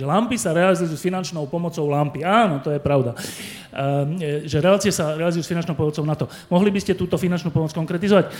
[0.00, 2.24] Že lampy sa realizujú s finančnou pomocou lampy.
[2.24, 3.12] Áno, to je pravda.
[3.12, 6.24] E, že relácie sa realizujú s finančnou pomocou na to.
[6.48, 8.24] Mohli by ste túto finančnú pomoc konkretizovať?
[8.26, 8.32] E,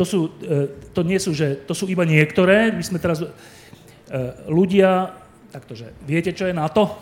[0.00, 0.32] to, sú,
[0.96, 2.72] to nie sú, že to sú iba niektoré.
[2.72, 3.20] My sme teraz
[4.48, 5.12] ľudia,
[5.52, 6.96] taktože viete, čo je NATO?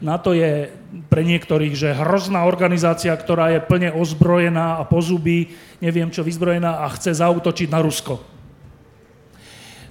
[0.00, 0.72] NATO je
[1.12, 5.52] pre niektorých, že hrozná organizácia, ktorá je plne ozbrojená a pozubí,
[5.84, 8.39] neviem čo, vyzbrojená a chce zautočiť na Rusko.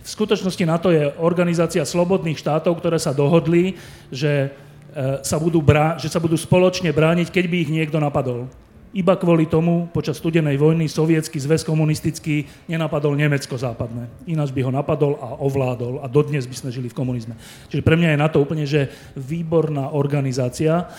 [0.10, 3.78] V skutočnosti NATO je organizácia slobodných štátov, ktoré sa dohodli,
[4.10, 4.50] že,
[4.90, 8.50] e, sa budú, brá- že sa budú spoločne brániť, keď by ich niekto napadol.
[8.90, 14.10] Iba kvôli tomu počas studenej vojny sovietský zväz komunistický nenapadol Nemecko západné.
[14.26, 17.38] Ináč by ho napadol a ovládol a dodnes by sme žili v komunizme.
[17.70, 20.90] Čiže pre mňa je na to úplne, že výborná organizácia.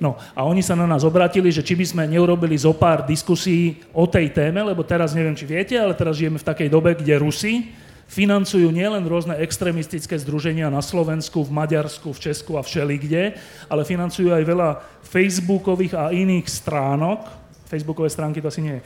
[0.00, 3.84] No a oni sa na nás obratili, že či by sme neurobili zo pár diskusí
[3.92, 7.20] o tej téme, lebo teraz neviem, či viete, ale teraz žijeme v takej dobe, kde
[7.20, 7.68] Rusi
[8.10, 13.38] financujú nielen rôzne extrémistické združenia na Slovensku, v Maďarsku, v Česku a všelikde,
[13.70, 14.70] ale financujú aj veľa
[15.06, 17.22] facebookových a iných stránok,
[17.70, 18.82] facebookové stránky to asi nie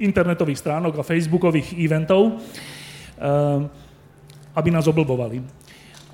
[0.00, 2.40] internetových stránok a facebookových eventov,
[3.20, 3.68] ehm,
[4.56, 5.44] aby nás oblbovali.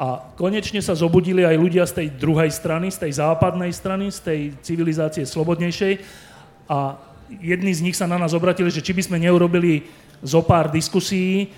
[0.00, 4.18] A konečne sa zobudili aj ľudia z tej druhej strany, z tej západnej strany, z
[4.20, 6.00] tej civilizácie slobodnejšej.
[6.72, 6.96] A
[7.36, 9.84] jedni z nich sa na nás obratili, že či by sme neurobili
[10.24, 11.52] zo pár diskusí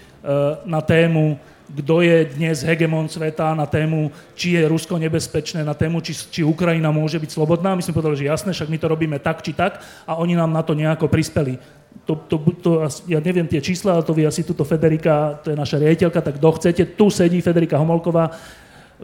[0.65, 1.39] na tému,
[1.73, 6.41] kto je dnes hegemon sveta, na tému, či je Rusko nebezpečné, na tému, či, či
[6.45, 7.73] Ukrajina môže byť slobodná.
[7.73, 10.53] My sme povedali, že jasné, však my to robíme tak či tak a oni nám
[10.53, 11.57] na to nejako prispeli.
[12.05, 12.71] To, to, to,
[13.09, 16.37] ja neviem tie čísla, ale to vy asi tuto Federika, to je naša riaditeľka, tak
[16.37, 18.33] kto chcete, tu sedí Federika Homolková,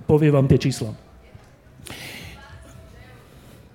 [0.05, 0.93] povie vám tie čísla.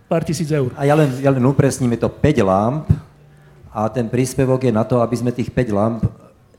[0.06, 0.70] Pár tisíc eur.
[0.78, 2.86] A ja len, ja len upresním, je to 5 lamp
[3.74, 6.06] a ten príspevok je na to, aby sme tých 5 lamp,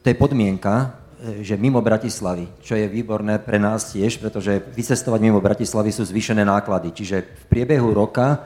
[0.05, 5.21] to je podmienka, e, že mimo Bratislavy, čo je výborné pre nás tiež, pretože vycestovať
[5.25, 6.93] mimo Bratislavy sú zvýšené náklady.
[6.93, 8.45] Čiže v priebehu roka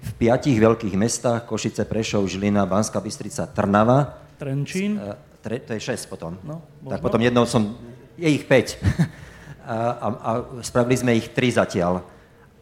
[0.00, 4.22] v piatich veľkých mestách, Košice, Prešov, Žilina, Banská Bystrica, Trnava.
[4.38, 5.02] Trenčín.
[5.02, 6.38] E, tre, to je 6 potom.
[6.46, 7.74] No, tak potom jednou som,
[8.14, 8.78] je ich 5.
[9.66, 10.30] a, a, a
[10.62, 12.06] spravili sme ich 3 zatiaľ.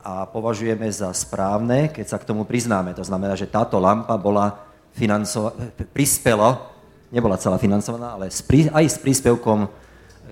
[0.01, 2.97] A považujeme za správne, keď sa k tomu priznáme.
[2.97, 4.65] To znamená, že táto lampa bola
[4.97, 5.53] financo-
[5.93, 6.78] prispela,
[7.09, 9.69] nebola celá financovaná, ale aj s príspevkom,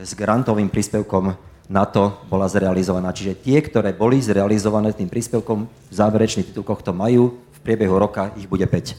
[0.00, 1.36] s grantovým príspevkom
[1.66, 3.10] na to bola zrealizovaná.
[3.10, 8.30] Čiže tie, ktoré boli zrealizované tým príspevkom, v záverečných titulkoch to majú, v priebehu roka
[8.38, 8.94] ich bude 5.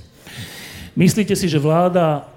[0.97, 2.27] Myslíte si, že vláda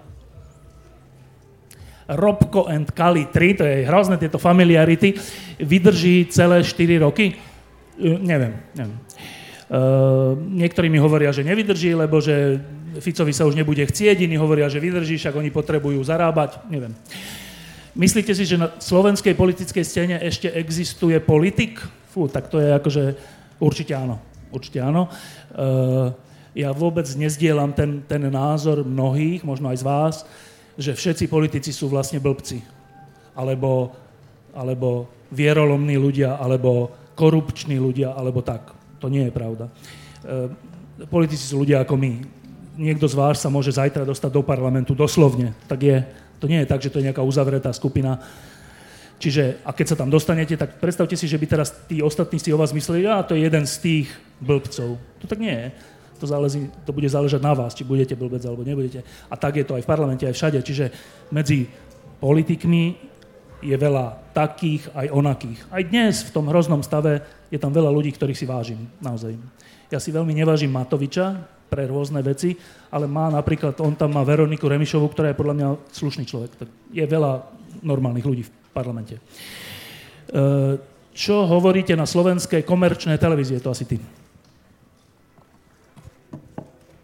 [2.11, 5.15] Robko and Kali 3, to je hrozné tieto familiarity,
[5.63, 7.39] vydrží celé 4 roky?
[7.99, 8.99] Uh, neviem, neviem.
[9.71, 12.59] Uh, niektorí mi hovoria, že nevydrží, lebo že
[12.99, 16.91] Ficovi sa už nebude chcieť, iní hovoria, že vydrží, však oni potrebujú zarábať, neviem.
[17.95, 21.79] Myslíte si, že na slovenskej politickej scéne ešte existuje politik?
[22.11, 23.03] Fú, tak to je akože
[23.63, 24.19] určite áno.
[24.51, 25.07] Určite áno.
[25.55, 26.11] Uh,
[26.55, 30.15] ja vôbec nezdielam ten, ten názor mnohých, možno aj z vás,
[30.75, 32.63] že všetci politici sú vlastne blbci.
[33.35, 33.95] Alebo,
[34.51, 38.75] alebo vierolomní ľudia, alebo korupční ľudia, alebo tak.
[38.99, 39.69] To nie je pravda.
[39.69, 40.51] E,
[41.07, 42.13] politici sú ľudia ako my.
[42.81, 45.53] Niekto z vás sa môže zajtra dostať do parlamentu, doslovne.
[45.69, 46.01] Tak je.
[46.41, 48.17] To nie je tak, že to je nejaká uzavretá skupina.
[49.21, 52.49] Čiže, a keď sa tam dostanete, tak predstavte si, že by teraz tí ostatní si
[52.49, 54.09] o vás mysleli, a to je jeden z tých
[54.41, 54.97] blbcov.
[54.97, 55.69] To tak nie je
[56.21, 59.01] to, záleží, to bude záležať na vás, či budete blbec alebo nebudete.
[59.33, 60.61] A tak je to aj v parlamente, aj všade.
[60.61, 60.93] Čiže
[61.33, 61.65] medzi
[62.21, 62.97] politikmi
[63.65, 65.61] je veľa takých, aj onakých.
[65.73, 69.37] Aj dnes v tom hroznom stave je tam veľa ľudí, ktorých si vážim, naozaj.
[69.89, 71.41] Ja si veľmi nevážim Matoviča
[71.71, 72.59] pre rôzne veci,
[72.91, 76.51] ale má napríklad, on tam má Veroniku Remišovu, ktorá je podľa mňa slušný človek.
[76.59, 77.47] Tak je veľa
[77.87, 79.17] normálnych ľudí v parlamente.
[79.17, 79.23] E,
[81.15, 83.97] čo hovoríte na slovenskej komerčnej televízie, to asi ty.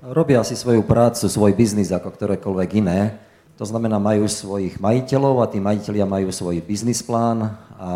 [0.07, 3.19] Robia si svoju prácu, svoj biznis ako ktorékoľvek iné.
[3.59, 7.51] To znamená, majú svojich majiteľov a tí majiteľia majú svoj biznis plán a,
[7.83, 7.93] a,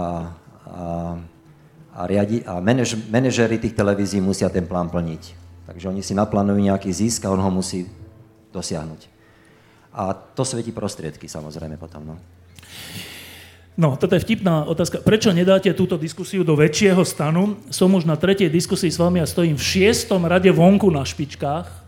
[1.95, 5.50] a, riadi, a manaž, manažéri tých televízií musia ten plán plniť.
[5.71, 7.87] Takže oni si naplánujú nejaký zisk a on ho musí
[8.51, 9.07] dosiahnuť.
[9.95, 12.15] A to svetí prostriedky samozrejme potom.
[12.15, 12.17] No.
[13.79, 15.01] No, toto je vtipná otázka.
[15.01, 17.57] Prečo nedáte túto diskusiu do väčšieho stanu?
[17.71, 21.81] Som už na tretej diskusii s vami a stojím v šiestom rade vonku na špičkách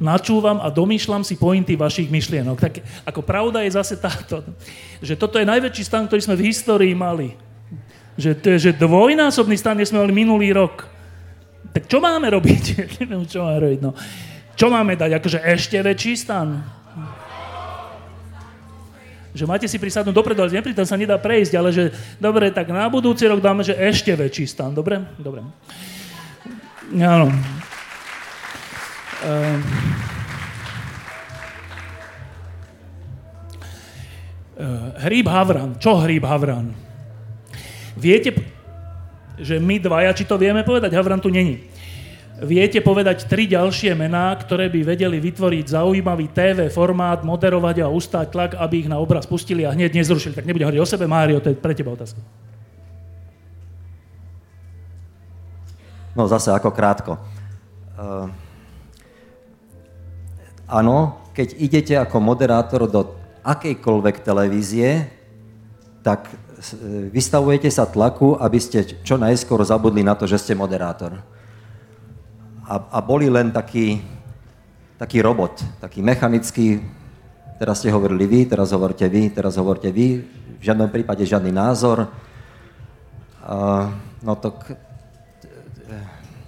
[0.00, 2.56] načúvam a domýšľam si pointy vašich myšlienok.
[2.56, 4.40] Tak ako pravda je zase táto,
[5.04, 7.36] že toto je najväčší stan, ktorý sme v histórii mali.
[8.16, 10.88] Že, že dvojnásobný stan, kde sme mali minulý rok.
[11.70, 12.64] Tak čo máme robiť?
[13.02, 13.80] Neviem, čo máme robiť.
[13.82, 13.94] No.
[14.58, 15.10] Čo máme dať?
[15.22, 16.60] Akože ešte väčší stan?
[19.30, 22.90] Že máte si prisadnúť dopredu, ale nepri sa nedá prejsť, ale že dobre, tak na
[22.90, 24.74] budúci rok dáme, že ešte väčší stan.
[24.74, 24.98] Dobre?
[25.22, 25.46] Dobre.
[26.98, 27.30] Áno.
[34.60, 35.78] Uh, hríb Havran.
[35.78, 36.74] Čo hríb Havran?
[37.94, 38.34] Viete,
[39.42, 41.64] že my dvaja, či to vieme povedať, Havran tu není.
[42.40, 48.32] Viete povedať tri ďalšie mená, ktoré by vedeli vytvoriť zaujímavý TV formát, moderovať a ustáť
[48.32, 50.32] tlak, aby ich na obraz pustili a hneď nezrušili.
[50.32, 52.16] Tak nebudem hovoriť o sebe, Mário, to je pre teba otázka.
[56.16, 57.20] No zase ako krátko.
[58.00, 58.50] Uh
[60.70, 63.10] Áno, keď idete ako moderátor do
[63.42, 65.10] akejkoľvek televízie,
[66.06, 66.30] tak
[67.10, 71.20] vystavujete sa tlaku, aby ste čo najskôr zabudli na to, že ste moderátor.
[72.68, 73.98] A, a boli len taký,
[75.00, 76.84] taký robot, taký mechanický,
[77.58, 80.22] teraz ste hovorili vy, teraz hovorte vy, teraz hovorte vy,
[80.60, 82.06] v žiadnom prípade žiadny názor.
[83.40, 83.88] Uh,
[84.20, 84.76] no to k,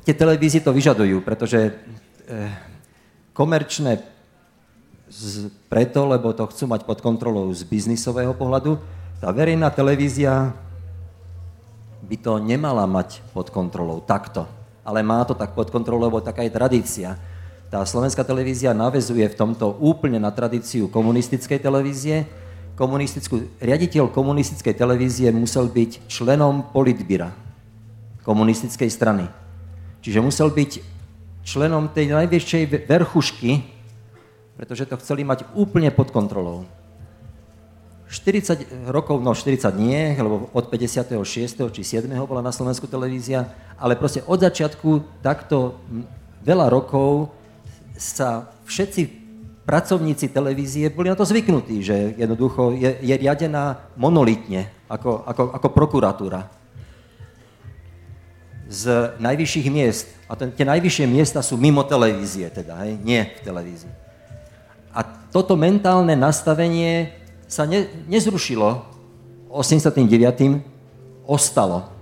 [0.05, 2.53] tie televízie to vyžadujú, pretože uh,
[3.33, 4.05] komerčné
[5.09, 8.81] z, preto, lebo to chcú mať pod kontrolou z biznisového pohľadu.
[9.23, 10.51] Tá verejná televízia
[12.03, 14.51] by to nemala mať pod kontrolou takto.
[14.83, 17.15] Ale má to tak pod kontrolou, lebo taká je tradícia.
[17.71, 22.27] Tá slovenská televízia navezuje v tomto úplne na tradíciu komunistickej televízie.
[22.75, 27.31] Komunistickú, riaditeľ komunistickej televízie musel byť členom politbyra
[28.27, 29.31] komunistickej strany.
[30.03, 30.83] Čiže musel byť
[31.47, 33.63] členom tej najväčšej verchušky,
[34.59, 36.67] pretože to chceli mať úplne pod kontrolou.
[38.13, 41.17] 40 rokov, no 40 nie, lebo od 56.
[41.73, 42.13] či 7.
[42.29, 43.49] bola na Slovensku televízia,
[43.81, 45.81] ale proste od začiatku takto
[46.45, 47.33] veľa rokov
[47.97, 49.25] sa všetci
[49.65, 55.69] pracovníci televízie boli na to zvyknutí, že jednoducho je, je riadená monolitne, ako, ako, ako
[55.73, 56.53] prokuratúra.
[58.69, 60.09] Z najvyšších miest.
[60.29, 63.01] A ten, tie najvyššie miesta sú mimo televízie, teda, hej?
[63.01, 63.93] nie v televízii.
[64.93, 65.01] A
[65.33, 67.22] toto mentálne nastavenie
[67.53, 68.81] sa ne, nezrušilo
[69.53, 70.09] 89.
[71.29, 71.93] ostalo.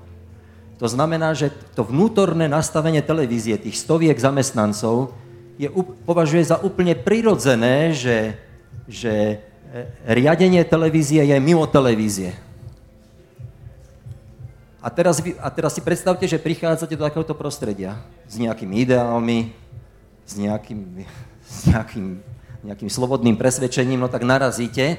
[0.78, 5.10] To znamená, že to vnútorné nastavenie televízie, tých stoviek zamestnancov,
[5.58, 5.66] je,
[6.06, 8.38] považuje za úplne prirodzené, že,
[8.86, 9.36] že e,
[10.08, 12.32] riadenie televízie je mimo televízie.
[14.80, 19.52] A teraz, a teraz si predstavte, že prichádzate do takéhoto prostredia s nejakými ideálmi,
[20.24, 21.04] s nejakým,
[21.44, 22.06] s nejakým,
[22.64, 24.96] nejakým slobodným presvedčením, no tak narazíte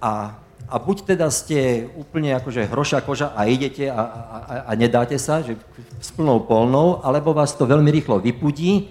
[0.00, 0.34] a,
[0.64, 4.36] a buď teda ste úplne akože hrošia koža a idete a, a,
[4.68, 5.60] a nedáte sa, že
[6.00, 8.88] s plnou polnou, alebo vás to veľmi rýchlo vypudí,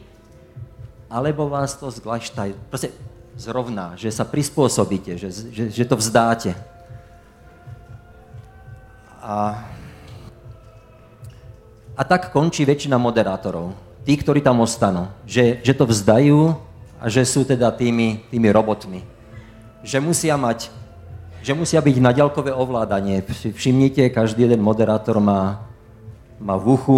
[1.10, 2.94] alebo vás to zglaštaj, proste
[3.40, 6.54] zrovná, že sa prispôsobíte, že, že, že to vzdáte.
[9.24, 9.64] A,
[11.96, 13.74] a tak končí väčšina moderátorov.
[14.04, 15.12] Tí, ktorí tam ostanú.
[15.24, 16.56] Že, že to vzdajú
[17.00, 19.04] a že sú teda tými, tými robotmi.
[19.84, 20.72] Že musia mať
[21.40, 23.24] že musia byť naďalkové ovládanie.
[23.30, 25.64] Všimnite, každý jeden moderátor má,
[26.40, 26.98] má v uchu.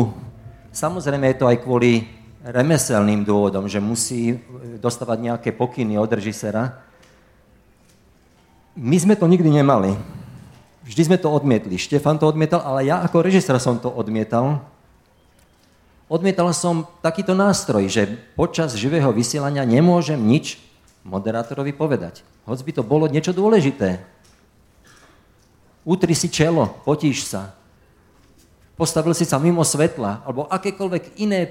[0.74, 2.10] Samozrejme je to aj kvôli
[2.42, 4.42] remeselným dôvodom, že musí
[4.82, 6.82] dostávať nejaké pokyny od režisera.
[8.74, 9.94] My sme to nikdy nemali.
[10.82, 11.78] Vždy sme to odmietli.
[11.78, 14.66] Štefan to odmietal, ale ja ako režisér som to odmietal.
[16.10, 20.58] Odmietal som takýto nástroj, že počas živého vysielania nemôžem nič
[21.06, 22.26] moderátorovi povedať.
[22.50, 24.02] Hoď by to bolo niečo dôležité.
[25.82, 27.58] Utri si čelo, potíš sa.
[28.78, 31.50] Postavil si sa mimo svetla, alebo akékoľvek iné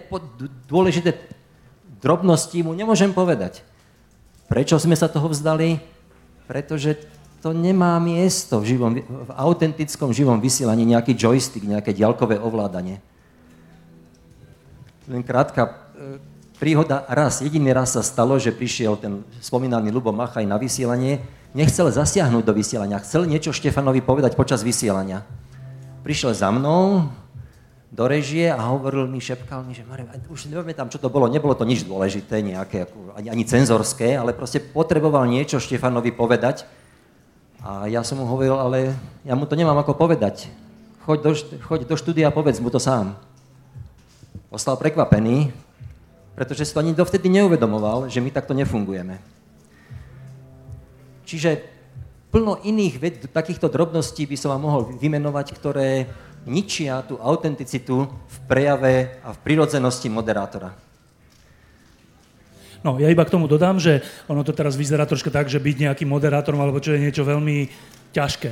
[0.67, 1.15] dôležité
[2.03, 3.63] drobnosti mu nemôžem povedať.
[4.51, 5.79] Prečo sme sa toho vzdali?
[6.51, 6.99] Pretože
[7.39, 12.99] to nemá miesto v, živom, v autentickom živom vysielaní nejaký joystick, nejaké ďalkové ovládanie.
[15.07, 15.71] Len krátka e,
[16.61, 21.23] príhoda raz, jediný raz sa stalo, že prišiel ten spomínaný Lubo Machaj na vysielanie
[21.53, 25.27] nechcel zasiahnuť do vysielania, chcel niečo Štefanovi povedať počas vysielania.
[26.07, 27.11] Prišiel za mnou
[27.91, 30.47] do režie a hovoril mi, šepkal mi, že Marek, už
[30.79, 32.87] tam, čo to bolo, nebolo to nič dôležité, nejaké,
[33.19, 36.71] ani, ani cenzorské, ale proste potreboval niečo Štefanovi povedať.
[37.61, 38.95] A ja som mu hovoril, ale
[39.27, 40.49] ja mu to nemám ako povedať.
[41.05, 41.33] Choď do,
[41.67, 43.19] choď do štúdia a povedz mu to sám.
[44.49, 45.53] Ostal prekvapený,
[46.39, 49.40] pretože si to ani dovtedy neuvedomoval, že my takto nefungujeme.
[51.31, 51.63] Čiže
[52.35, 56.11] plno iných ved, takýchto drobností by som vám mohol vymenovať, ktoré
[56.43, 60.75] ničia tú autenticitu v prejave a v prirodzenosti moderátora.
[62.83, 65.77] No, ja iba k tomu dodám, že ono to teraz vyzerá troška tak, že byť
[65.87, 67.69] nejakým moderátorom alebo čo je niečo veľmi
[68.11, 68.51] ťažké.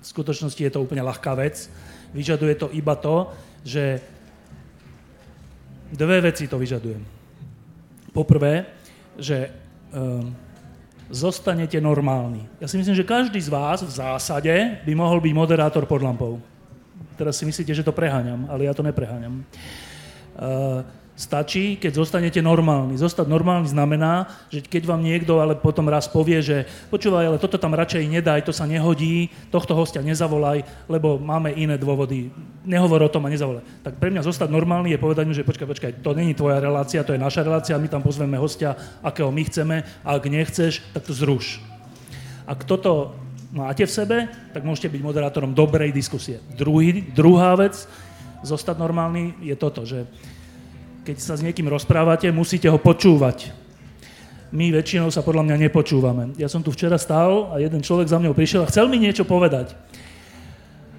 [0.00, 1.66] V skutočnosti je to úplne ľahká vec.
[2.14, 3.28] Vyžaduje to iba to,
[3.66, 3.98] že
[5.90, 7.02] dve veci to vyžadujem.
[8.14, 8.70] Poprvé,
[9.18, 9.50] že
[9.90, 10.30] um,
[11.10, 12.46] zostanete normálni.
[12.58, 16.42] Ja si myslím, že každý z vás v zásade by mohol byť moderátor pod lampou.
[17.16, 19.46] Teraz si myslíte, že to preháňam, ale ja to nepreháňam.
[20.36, 20.84] Uh,
[21.16, 23.00] Stačí, keď zostanete normálni.
[23.00, 27.56] Zostať normálny znamená, že keď vám niekto ale potom raz povie, že počúvaj, ale toto
[27.56, 32.28] tam radšej nedaj, to sa nehodí, tohto hostia nezavolaj, lebo máme iné dôvody.
[32.68, 33.64] Nehovor o tom a nezavolaj.
[33.80, 37.00] Tak pre mňa zostať normálny je povedať mu, že počkaj, počkaj, to není tvoja relácia,
[37.00, 41.08] to je naša relácia, my tam pozveme hostia, akého my chceme a ak nechceš, tak
[41.08, 41.64] to zruš.
[42.44, 43.16] Ak toto
[43.56, 44.16] máte v sebe,
[44.52, 46.44] tak môžete byť moderátorom dobrej diskusie.
[46.60, 47.88] Druhý, druhá vec,
[48.44, 50.04] zostať normálny je toto, že
[51.06, 53.54] keď sa s niekým rozprávate, musíte ho počúvať.
[54.50, 56.34] My väčšinou sa podľa mňa nepočúvame.
[56.34, 59.22] Ja som tu včera stál a jeden človek za mňou prišiel a chcel mi niečo
[59.22, 59.78] povedať.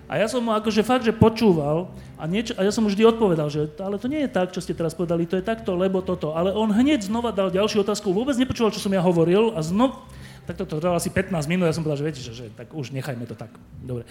[0.07, 3.03] A ja som mu akože fakt, že počúval a, niečo, a ja som mu vždy
[3.03, 5.99] odpovedal, že ale to nie je tak, čo ste teraz povedali, to je takto, lebo
[5.99, 6.31] toto.
[6.31, 10.07] Ale on hneď znova dal ďalšiu otázku, vôbec nepočúval, čo som ja hovoril a znova,
[10.47, 12.95] tak toto trvalo asi 15 minút, ja som povedal, že viete, že, že tak už
[12.95, 13.51] nechajme to tak.
[13.83, 14.07] Dobre.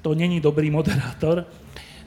[0.00, 1.44] To není dobrý moderátor.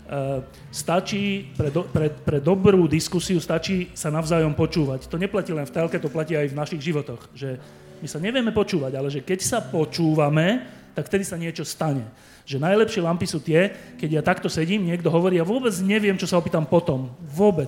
[0.07, 0.39] Eh,
[0.71, 5.11] stačí, pre, do, pre, pre dobrú diskusiu stačí sa navzájom počúvať.
[5.11, 7.27] To neplatí len v telke, to platí aj v našich životoch.
[7.35, 7.59] Že
[7.99, 10.63] my sa nevieme počúvať, ale že keď sa počúvame,
[10.95, 12.07] tak vtedy sa niečo stane.
[12.47, 16.23] Že najlepšie lampy sú tie, keď ja takto sedím, niekto hovorí a vôbec neviem, čo
[16.23, 17.11] sa opýtam potom.
[17.35, 17.67] Vôbec.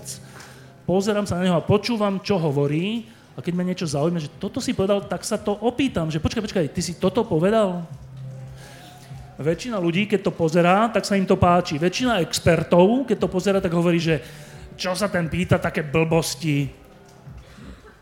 [0.87, 3.03] Pozerám sa na neho a počúvam, čo hovorí
[3.35, 6.43] a keď ma niečo zaujíma, že toto si povedal, tak sa to opýtam, že počkaj,
[6.47, 7.83] počkaj, ty si toto povedal?
[9.39, 11.79] Väčšina ľudí, keď to pozerá, tak sa im to páči.
[11.79, 14.19] Väčšina expertov, keď to pozerá, tak hovorí, že
[14.75, 16.67] čo sa ten pýta, také blbosti,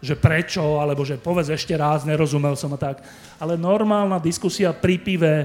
[0.01, 3.05] že prečo, alebo že povedz ešte raz, nerozumel som a tak.
[3.37, 5.35] Ale normálna diskusia pri pive,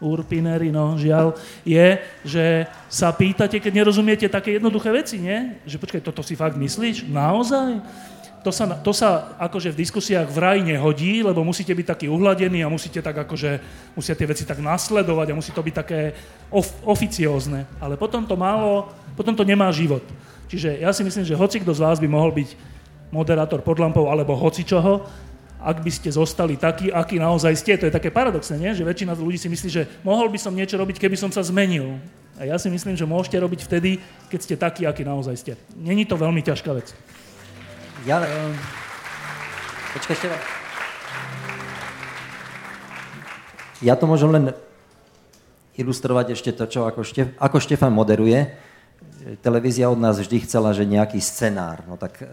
[0.00, 1.32] urpinery, no žiaľ,
[1.64, 5.56] je, že sa pýtate, keď nerozumiete také jednoduché veci, nie?
[5.64, 7.08] Že počkaj, toto si fakt myslíš?
[7.08, 7.80] Naozaj?
[8.46, 12.70] To sa, to sa akože v diskusiách vraj nehodí, lebo musíte byť taký uhladení a
[12.70, 13.58] musíte tak akože,
[13.98, 16.14] musia tie veci tak nasledovať a musí to byť také
[16.54, 17.66] of, oficiózne.
[17.82, 20.06] Ale potom to málo, potom to nemá život.
[20.46, 22.54] Čiže ja si myslím, že hoci kto z vás by mohol byť
[23.10, 25.02] moderátor pod lampou alebo hoci čoho,
[25.58, 27.74] ak by ste zostali takí, akí naozaj ste.
[27.82, 28.78] To je také paradoxné, nie?
[28.78, 31.98] že väčšina ľudí si myslí, že mohol by som niečo robiť, keby som sa zmenil.
[32.38, 33.98] A ja si myslím, že môžete robiť vtedy,
[34.30, 35.52] keď ste takí, akí naozaj ste.
[35.74, 36.94] Není to veľmi ťažká vec.
[38.06, 38.22] Ja...
[38.22, 38.54] Um,
[39.98, 40.30] počkaj, ešte
[43.82, 44.44] Ja to môžem len
[45.74, 48.54] ilustrovať ešte to, čo ako, Štef, ako Štefan moderuje.
[49.42, 51.82] Televízia od nás vždy chcela, že nejaký scenár.
[51.90, 52.30] No tak e,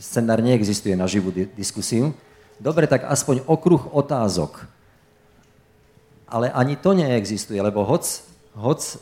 [0.00, 2.16] scenár neexistuje na živú di- diskusiu.
[2.56, 4.64] Dobre, tak aspoň okruh otázok.
[6.32, 8.08] Ale ani to neexistuje, lebo hoc,
[8.56, 8.94] hoc e,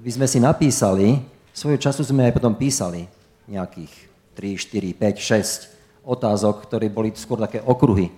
[0.00, 1.20] by sme si napísali,
[1.52, 3.04] svojho času sme aj potom písali
[3.44, 8.12] nejakých 3, 4, 5, 6 otázok, ktoré boli skôr také okruhy.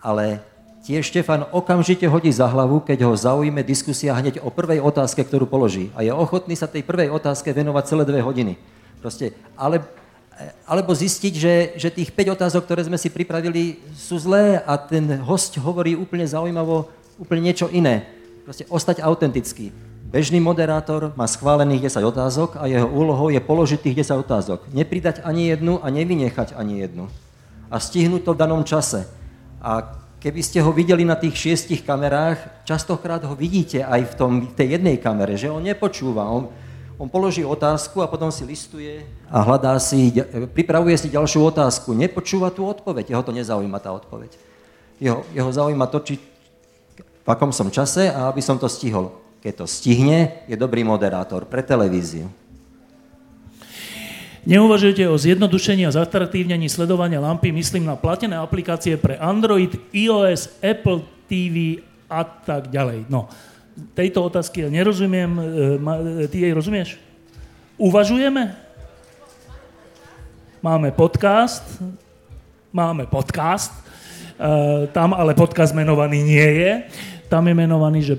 [0.00, 0.40] Ale
[0.80, 5.44] tie Štefan okamžite hodí za hlavu, keď ho zaujíme diskusia hneď o prvej otázke, ktorú
[5.44, 5.92] položí.
[5.92, 8.56] A je ochotný sa tej prvej otázke venovať celé dve hodiny.
[9.04, 9.84] Proste, ale,
[10.64, 15.20] alebo zistiť, že, že tých 5 otázok, ktoré sme si pripravili, sú zlé a ten
[15.20, 16.88] host hovorí úplne zaujímavo,
[17.20, 18.08] úplne niečo iné.
[18.48, 19.89] Proste ostať autentický.
[20.10, 24.66] Bežný moderátor má schválených 10 otázok a jeho úlohou je položiť tých 10 otázok.
[24.74, 27.06] Nepridať ani jednu a nevynechať ani jednu.
[27.70, 29.06] A stihnúť to v danom čase.
[29.62, 34.32] A keby ste ho videli na tých šiestich kamerách, častokrát ho vidíte aj v tom,
[34.50, 36.26] tej jednej kamere, že on nepočúva.
[36.26, 36.50] On,
[36.98, 40.10] on položí otázku a potom si listuje a hľadá si,
[40.50, 41.94] pripravuje si ďalšiu otázku.
[41.94, 44.34] Nepočúva tú odpoveď, jeho to nezaujíma tá odpoveď.
[44.98, 46.14] Jeho, jeho zaujíma to, či,
[46.98, 49.29] v akom som čase a aby som to stihol.
[49.40, 52.28] Keď to stihne, je dobrý moderátor pre televíziu.
[54.44, 61.04] Neuvažujete o zjednodušení a zatraktívnení sledovania lampy, myslím na platené aplikácie pre Android, iOS, Apple
[61.24, 63.08] TV a tak ďalej.
[63.08, 63.32] No,
[63.96, 65.30] tejto otázky ja nerozumiem.
[65.36, 65.42] E,
[66.24, 67.00] e, ty jej rozumieš?
[67.80, 68.56] Uvažujeme?
[70.60, 71.64] Máme podcast,
[72.76, 73.72] máme podcast,
[74.36, 76.72] e, tam ale podcast menovaný nie je
[77.30, 78.18] tam je menovaný, že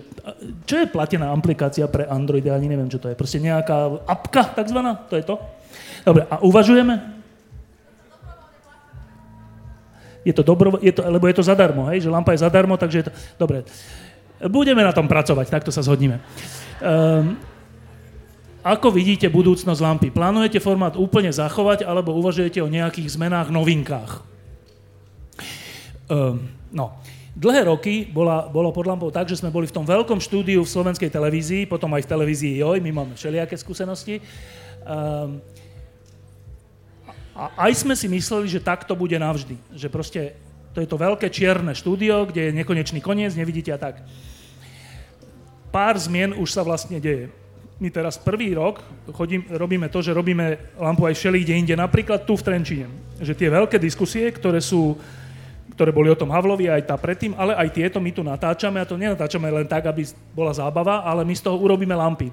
[0.64, 3.20] čo je platená aplikácia pre Android, ja ani neviem, čo to je.
[3.20, 5.36] Proste nejaká apka takzvaná, to je to?
[6.07, 7.20] Dobre, a uvažujeme?
[10.24, 12.97] Je to dobro, je to, lebo je to zadarmo, hej, že lampa je zadarmo, takže
[13.03, 13.68] je to, dobre.
[14.47, 16.18] Budeme na tom pracovať, takto sa zhodníme.
[16.80, 17.36] Um,
[18.64, 20.07] ako vidíte budúcnosť lampy?
[20.14, 24.12] Plánujete formát úplne zachovať, alebo uvažujete o nejakých zmenách, novinkách?
[26.07, 26.95] Um, no,
[27.32, 30.73] Dlhé roky bola, bolo pod lampou tak, že sme boli v tom veľkom štúdiu v
[30.73, 34.19] slovenskej televízii, potom aj v televízii JOJ, my máme všelijaké skúsenosti.
[34.84, 35.39] Um,
[37.32, 39.55] a aj sme si mysleli, že takto bude navždy.
[39.71, 40.21] Že proste
[40.75, 44.03] to je to veľké čierne štúdio, kde je nekonečný koniec, nevidíte a tak.
[45.71, 47.32] Pár zmien už sa vlastne deje.
[47.79, 48.84] My teraz prvý rok
[49.15, 52.88] chodím, robíme to, že robíme lampu aj všeli kde inde, napríklad tu v Trenčine.
[53.23, 54.99] Že tie veľké diskusie, ktoré sú
[55.82, 58.86] ktoré boli o tom Havlovi, aj tá predtým, ale aj tieto my tu natáčame a
[58.86, 62.29] to nenatáčame len tak, aby bola zábava, ale my z toho urobíme lampy.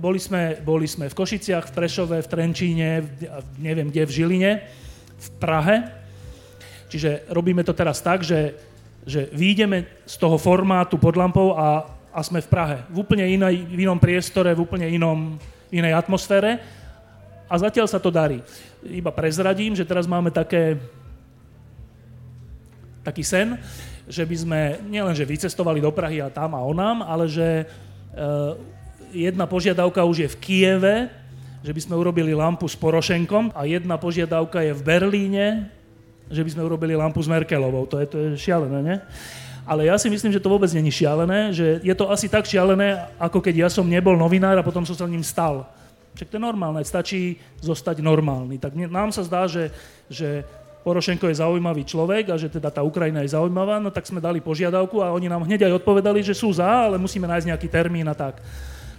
[0.00, 3.28] Boli sme, boli sme v Košiciach, v Prešove, v Trenčíne, v,
[3.60, 4.52] neviem kde, v Žiline,
[5.20, 5.84] v Prahe.
[6.88, 8.56] Čiže robíme to teraz tak, že,
[9.04, 12.88] že výjdeme z toho formátu pod lampou a, a sme v Prahe.
[12.88, 15.36] V úplne inej, v inom priestore, v úplne inom,
[15.68, 16.56] inej atmosfére.
[17.52, 18.40] A zatiaľ sa to darí.
[18.80, 20.80] Iba prezradím, že teraz máme také
[23.00, 23.56] taký sen,
[24.10, 28.58] že by sme nielenže vycestovali do Prahy a tam a onám, ale že uh,
[29.14, 30.96] jedna požiadavka už je v Kieve,
[31.60, 35.46] že by sme urobili lampu s Porošenkom a jedna požiadavka je v Berlíne,
[36.30, 37.84] že by sme urobili lampu s Merkelovou.
[37.90, 38.96] To je, to je šialené, ne?
[39.68, 43.12] Ale ja si myslím, že to vôbec není šialené, že je to asi tak šialené,
[43.20, 45.68] ako keď ja som nebol novinár a potom som sa ním stal.
[46.16, 48.58] Však to je normálne, stačí zostať normálny.
[48.58, 49.70] Tak nám sa zdá, že,
[50.10, 50.42] že
[50.80, 54.40] Porošenko je zaujímavý človek a že teda tá Ukrajina je zaujímavá, no tak sme dali
[54.40, 58.08] požiadavku a oni nám hneď aj odpovedali, že sú za, ale musíme nájsť nejaký termín
[58.08, 58.40] a tak.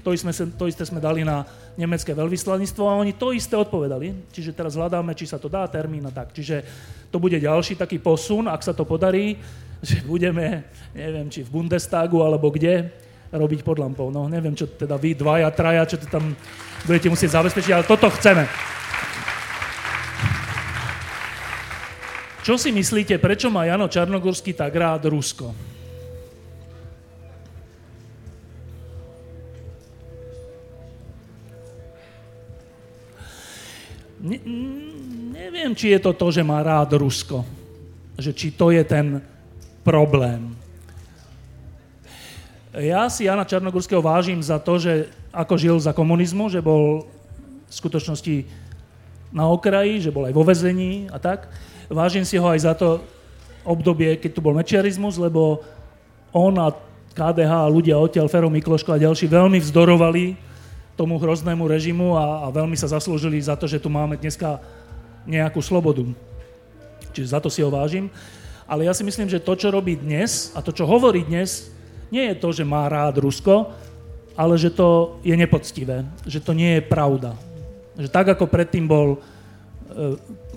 [0.06, 1.42] to isté, to isté sme dali na
[1.74, 4.30] nemecké veľvyslanectvo a oni to isté odpovedali.
[4.30, 6.34] Čiže teraz hľadáme, či sa to dá termín a tak.
[6.38, 6.62] Čiže
[7.10, 9.42] to bude ďalší taký posun, ak sa to podarí,
[9.90, 12.94] že budeme, neviem, či v Bundestagu alebo kde,
[13.32, 14.12] robiť pod lampou.
[14.12, 16.36] No neviem, čo teda vy dvaja, traja, čo to tam
[16.84, 18.44] budete musieť zabezpečiť, ale toto chceme.
[22.42, 25.54] Čo si myslíte, prečo má Jano Čarnogorský tak rád Rusko?
[34.26, 34.38] Ne,
[35.38, 37.46] neviem, či je to to, že má rád Rusko.
[38.18, 39.22] Že či to je ten
[39.86, 40.58] problém.
[42.74, 47.06] Ja si Jana Čarnogurského vážim za to, že ako žil za komunizmu, že bol
[47.70, 48.50] v skutočnosti
[49.30, 51.46] na okraji, že bol aj vo vezení a tak.
[51.92, 53.04] Vážim si ho aj za to
[53.68, 55.60] obdobie, keď tu bol mečiarizmus, lebo
[56.32, 56.72] on a
[57.12, 60.40] KDH a ľudia odtiaľ, Fero Mikloško a ďalší, veľmi vzdorovali
[60.96, 64.64] tomu hroznému režimu a, a veľmi sa zaslúžili za to, že tu máme dneska
[65.28, 66.08] nejakú slobodu.
[67.12, 68.08] Čiže za to si ho vážim.
[68.64, 71.68] Ale ja si myslím, že to, čo robí dnes a to, čo hovorí dnes,
[72.08, 73.68] nie je to, že má rád Rusko,
[74.40, 77.36] ale že to je nepoctivé, že to nie je pravda.
[78.00, 79.20] Že tak, ako predtým bol e,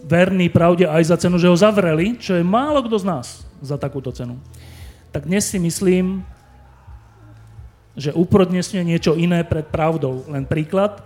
[0.04, 3.26] verný pravde aj za cenu, že ho zavreli, čo je málo kto z nás
[3.64, 4.36] za takúto cenu.
[5.10, 6.20] Tak dnes si myslím,
[7.94, 10.26] že uprodnesňuje niečo iné pred pravdou.
[10.26, 11.00] Len príklad,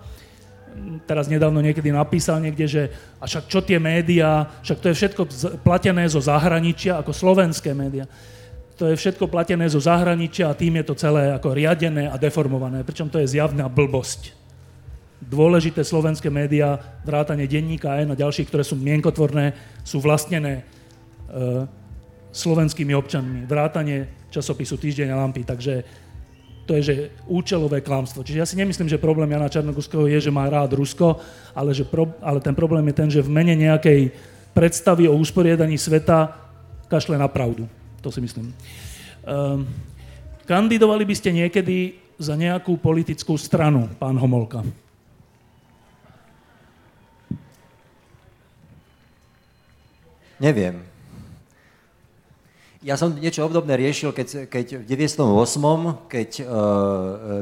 [1.05, 2.82] teraz nedávno niekedy napísal niekde, že
[3.20, 5.22] a však čo tie médiá, však to je všetko
[5.61, 8.09] platené zo zahraničia, ako slovenské médiá.
[8.78, 12.86] To je všetko platené zo zahraničia a tým je to celé ako riadené a deformované,
[12.86, 14.47] pričom to je zjavná blbosť.
[15.18, 19.50] Dôležité slovenské médiá, vrátane denníka N a ďalších, ktoré sú mienkotvorné,
[19.82, 21.66] sú vlastnené e,
[22.30, 23.42] slovenskými občanmi.
[23.42, 25.42] Vrátanie časopisu Týždeň a lampy.
[25.42, 25.82] Takže
[26.68, 26.94] to je že
[27.24, 28.20] účelové klamstvo.
[28.20, 31.16] Čiže ja si nemyslím, že problém Jana Čarnogurského je, že má rád Rusko,
[31.56, 34.12] ale, že pro, ale ten problém je ten, že v mene nejakej
[34.52, 36.36] predstavy o usporiadaní sveta
[36.92, 37.64] kašle na pravdu.
[38.04, 38.52] To si myslím.
[39.24, 39.64] Um,
[40.44, 44.60] kandidovali by ste niekedy za nejakú politickú stranu, pán Homolka?
[50.39, 50.86] Neviem.
[52.78, 55.18] Ja som niečo obdobné riešil, keď, keď v 98.
[56.07, 56.47] keď uh,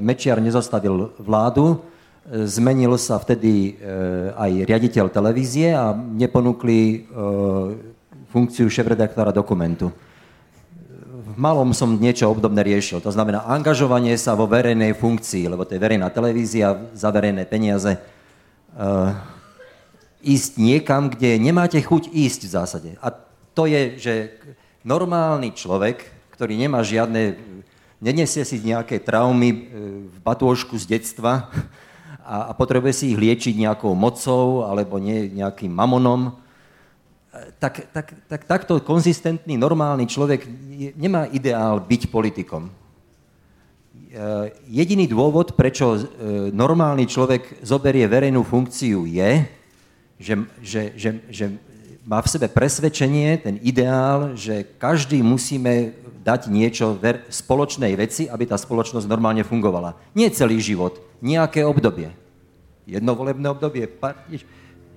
[0.00, 1.84] Mečiar nezostavil vládu,
[2.24, 7.76] zmenil sa vtedy uh, aj riaditeľ televízie a neponúkli uh,
[8.32, 9.92] funkciu šéf-redaktora dokumentu.
[11.04, 13.04] V malom som niečo obdobné riešil.
[13.04, 18.00] To znamená angažovanie sa vo verejnej funkcii, lebo to je verejná televízia za verejné peniaze.
[18.72, 19.35] Uh,
[20.26, 22.90] ísť niekam, kde nemáte chuť ísť v zásade.
[22.98, 23.14] A
[23.54, 24.14] to je, že
[24.82, 26.02] normálny človek,
[26.34, 27.38] ktorý nemá žiadne,
[28.02, 29.58] nenesie si nejaké traumy e,
[30.12, 31.48] v batôžku z detstva
[32.20, 36.32] a, a potrebuje si ich liečiť nejakou mocou alebo nie, nejakým mamonom, e,
[37.56, 40.44] tak, tak, tak takto konzistentný, normálny človek
[40.94, 42.68] nemá ideál byť politikom.
[42.68, 42.72] E,
[44.68, 45.96] jediný dôvod, prečo
[46.52, 49.55] normálny človek zoberie verejnú funkciu je,
[50.16, 51.44] že, že, že, že
[52.06, 55.90] má v sebe presvedčenie, ten ideál, že každý musíme
[56.22, 59.94] dať niečo ver, spoločnej veci, aby tá spoločnosť normálne fungovala.
[60.14, 62.10] Nie celý život, nejaké obdobie.
[62.86, 63.90] Jednovolebné obdobie.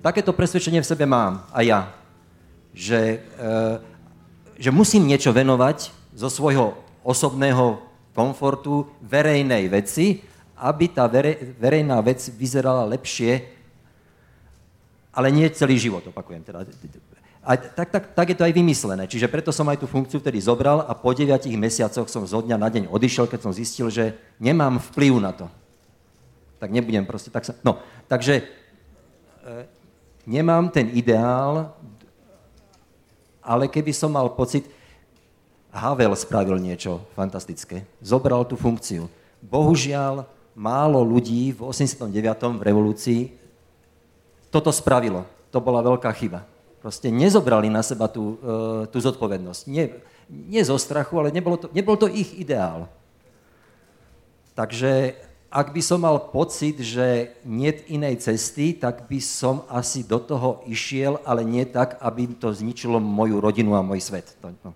[0.02, 1.80] Takéto presvedčenie v sebe mám a ja.
[2.74, 3.50] Že, e,
[4.58, 7.82] že musím niečo venovať zo svojho osobného
[8.14, 10.22] komfortu verejnej veci,
[10.58, 13.59] aby tá verej, verejná vec vyzerala lepšie
[15.10, 16.62] ale nie celý život, opakujem teda.
[17.40, 19.08] A tak, tak, tak je to aj vymyslené.
[19.08, 22.56] Čiže preto som aj tú funkciu vtedy zobral a po 9 mesiacoch som zo dňa
[22.60, 25.46] na deň odišiel, keď som zistil, že nemám vplyv na to.
[26.60, 29.64] Tak nebudem proste, tak sa, no, takže e,
[30.28, 31.72] nemám ten ideál,
[33.40, 34.68] ale keby som mal pocit,
[35.72, 37.88] Havel spravil niečo fantastické.
[38.04, 39.08] Zobral tú funkciu.
[39.40, 42.60] Bohužiaľ, málo ľudí v 89.
[42.60, 43.39] v revolúcii
[44.50, 45.24] toto spravilo.
[45.54, 46.46] To bola veľká chyba.
[46.82, 49.62] Proste nezobrali na seba tú, uh, tú zodpovednosť.
[49.70, 52.86] Nie, nie zo strachu, ale nebolo to, nebol to ich ideál.
[54.54, 55.16] Takže
[55.50, 60.62] ak by som mal pocit, že nie inej cesty, tak by som asi do toho
[60.70, 64.30] išiel, ale nie tak, aby to zničilo moju rodinu a môj svet.
[64.42, 64.70] No.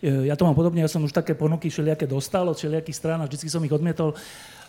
[0.00, 3.28] Ja to mám podobne, ja som už také ponuky všelijaké dostal od všelijakých strán a
[3.28, 4.16] vždy som ich odmietol.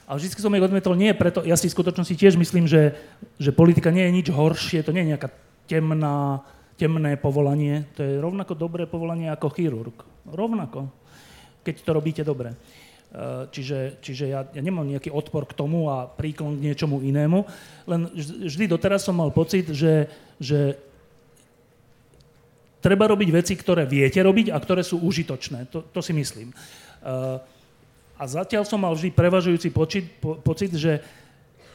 [0.05, 2.93] A vždy som ich odmietol nie preto, ja si v skutočnosti tiež myslím, že,
[3.41, 5.33] že politika nie je nič horšie, to nie je nejaká
[5.65, 6.45] temná,
[6.77, 9.97] temné povolanie, to je rovnako dobré povolanie ako chirurg.
[10.29, 10.93] Rovnako,
[11.65, 12.53] keď to robíte dobre.
[13.49, 17.41] čiže, čiže ja, ja nemám nejaký odpor k tomu a príklon k niečomu inému,
[17.89, 18.01] len
[18.45, 20.05] vždy doteraz som mal pocit, že,
[20.37, 20.77] že
[22.77, 25.73] treba robiť veci, ktoré viete robiť a ktoré sú užitočné.
[25.73, 26.53] To, to si myslím.
[28.15, 31.03] A zatiaľ som mal vždy prevažujúci pocit, po, pocit, že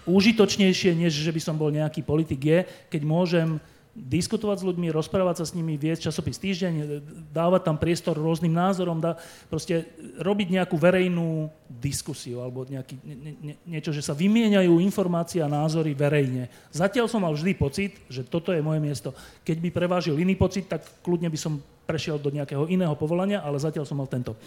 [0.09, 3.61] užitočnejšie, než že by som bol nejaký politik je, keď môžem
[3.91, 7.03] diskutovať s ľuďmi, rozprávať sa s nimi, viesť časopis týždeň,
[7.34, 9.18] dávať tam priestor rôznym názorom, dá,
[9.51, 9.91] proste
[10.22, 15.93] robiť nejakú verejnú diskusiu alebo nejaký, nie, nie, niečo, že sa vymieňajú informácie a názory
[15.93, 16.47] verejne.
[16.70, 19.11] Zatiaľ som mal vždy pocit, že toto je moje miesto.
[19.43, 23.59] Keď by prevážil iný pocit, tak kľudne by som prešiel do nejakého iného povolania, ale
[23.59, 24.38] zatiaľ som mal tento.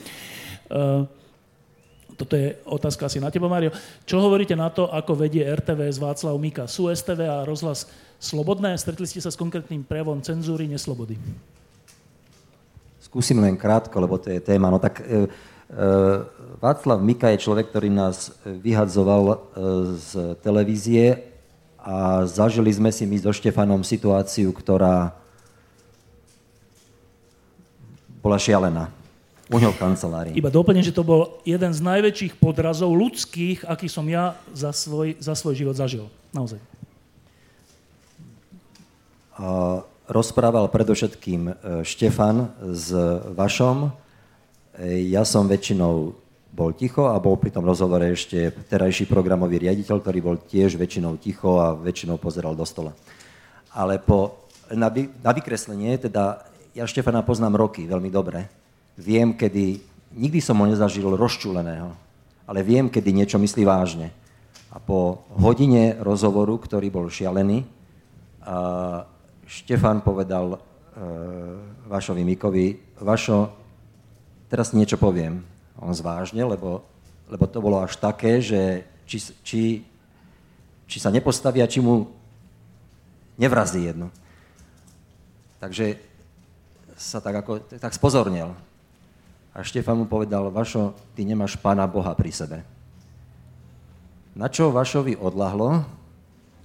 [0.71, 1.03] Uh,
[2.13, 3.73] toto je otázka asi na teba, Mario.
[4.05, 6.69] Čo hovoríte na to, ako vedie RTVS Václav Mika?
[6.69, 7.89] Sú STV a rozhlas
[8.21, 8.77] slobodné?
[8.77, 11.17] Stretli ste sa s konkrétnym prejavom cenzúry, neslobody?
[13.01, 14.73] Skúsim len krátko, lebo to je téma.
[14.73, 15.27] No tak e, e,
[16.57, 19.37] Václav Mika je človek, ktorý nás vyhadzoval e,
[19.99, 20.09] z
[20.41, 21.29] televízie
[21.83, 25.11] a zažili sme si my so Štefanom situáciu, ktorá
[28.23, 29.02] bola šialená
[29.51, 30.33] u neho v kancelárii.
[30.39, 35.19] Iba doplním, že to bol jeden z najväčších podrazov ľudských, aký som ja za svoj,
[35.19, 36.07] za svoj život zažil.
[36.31, 36.59] Naozaj.
[39.35, 42.93] A rozprával predovšetkým e, Štefan s
[43.35, 43.89] Vašom.
[44.77, 46.15] E, ja som väčšinou
[46.53, 51.17] bol ticho a bol pri tom rozhovore ešte terajší programový riaditeľ, ktorý bol tiež väčšinou
[51.17, 52.93] ticho a väčšinou pozeral do stola.
[53.73, 56.45] Ale po, na, vy, na vykreslenie, teda
[56.77, 58.45] ja Štefana poznám roky veľmi dobre,
[58.93, 59.81] Viem, kedy,
[60.13, 61.93] nikdy som ho nezažil rozčuleného,
[62.45, 64.13] ale viem, kedy niečo myslí vážne.
[64.73, 67.65] A po hodine rozhovoru, ktorý bol šialený,
[69.43, 70.59] Štefan povedal uh,
[71.87, 73.53] Vašovi Mikovi, Vašo,
[74.49, 75.45] teraz niečo poviem.
[75.77, 76.85] On zvážne, lebo,
[77.29, 79.61] lebo to bolo až také, že či, či,
[80.89, 82.09] či sa nepostavia, či mu
[83.37, 84.13] nevrazí jedno.
[85.59, 85.97] Takže
[86.97, 88.53] sa tak, ako, tak spozornil.
[89.53, 92.65] A Štefan mu povedal, Vašo, ty nemáš Pána Boha pri sebe.
[94.33, 95.85] Na čo Vašovi odlahlo,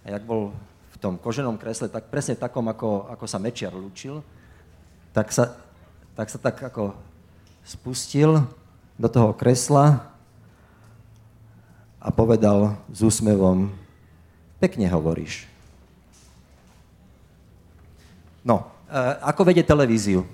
[0.00, 0.56] a jak bol
[0.88, 4.24] v tom koženom kresle, tak presne takom, ako, ako sa Mečiar lúčil,
[5.12, 5.52] tak sa,
[6.16, 6.96] tak sa tak ako
[7.60, 8.48] spustil
[8.96, 10.08] do toho kresla
[12.00, 13.68] a povedal s úsmevom,
[14.56, 15.44] pekne hovoríš.
[18.40, 20.24] No, e, ako vedie televíziu?
[20.24, 20.28] E,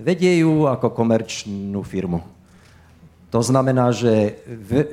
[0.00, 2.24] vedie ju ako komerčnú firmu.
[3.30, 4.42] To znamená, že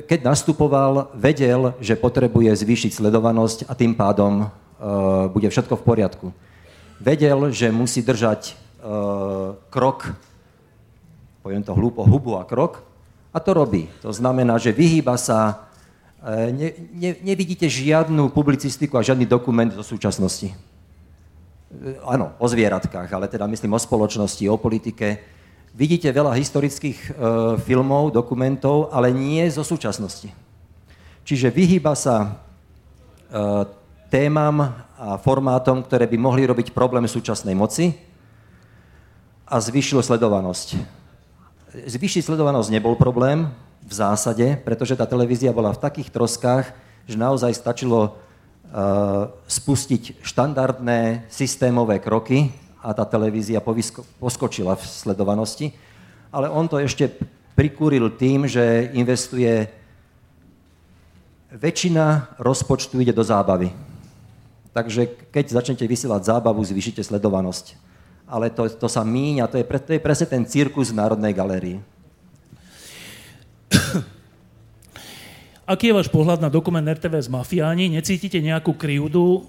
[0.06, 6.28] keď nastupoval, vedel, že potrebuje zvýšiť sledovanosť a tým pádom uh, bude všetko v poriadku.
[7.02, 10.14] Vedel, že musí držať uh, krok,
[11.42, 12.86] poviem to hlúpo, hubu a krok,
[13.34, 13.90] a to robí.
[14.06, 15.66] To znamená, že vyhýba sa,
[16.22, 20.54] uh, ne, ne, nevidíte žiadnu publicistiku a žiadny dokument zo súčasnosti.
[21.68, 25.20] E, áno, o zvieratkách, ale teda myslím o spoločnosti, o politike.
[25.76, 27.10] Vidíte veľa historických e,
[27.60, 30.32] filmov, dokumentov, ale nie zo súčasnosti.
[31.28, 32.28] Čiže vyhýba sa e,
[34.08, 37.94] témam a formátom, ktoré by mohli robiť problém súčasnej moci
[39.44, 40.80] a zvýšilo sledovanosť.
[41.84, 43.52] Zvýšiť sledovanosť nebol problém
[43.84, 46.72] v zásade, pretože tá televízia bola v takých troskách,
[47.06, 48.18] že naozaj stačilo
[49.48, 52.52] spustiť štandardné systémové kroky
[52.84, 53.64] a tá televízia
[54.20, 55.72] poskočila v sledovanosti.
[56.30, 57.10] Ale on to ešte
[57.58, 59.66] prikúril tým, že investuje
[61.50, 63.72] väčšina rozpočtu ide do zábavy.
[64.76, 67.74] Takže keď začnete vysielať zábavu, zvýšite sledovanosť.
[68.28, 71.82] Ale to, to sa míňa, to je, to je presne ten cirkus v Národnej galérii.
[75.68, 77.92] Aký je váš pohľad na dokument RTV z Mafiáni?
[77.92, 79.44] Necítite nejakú krivdu?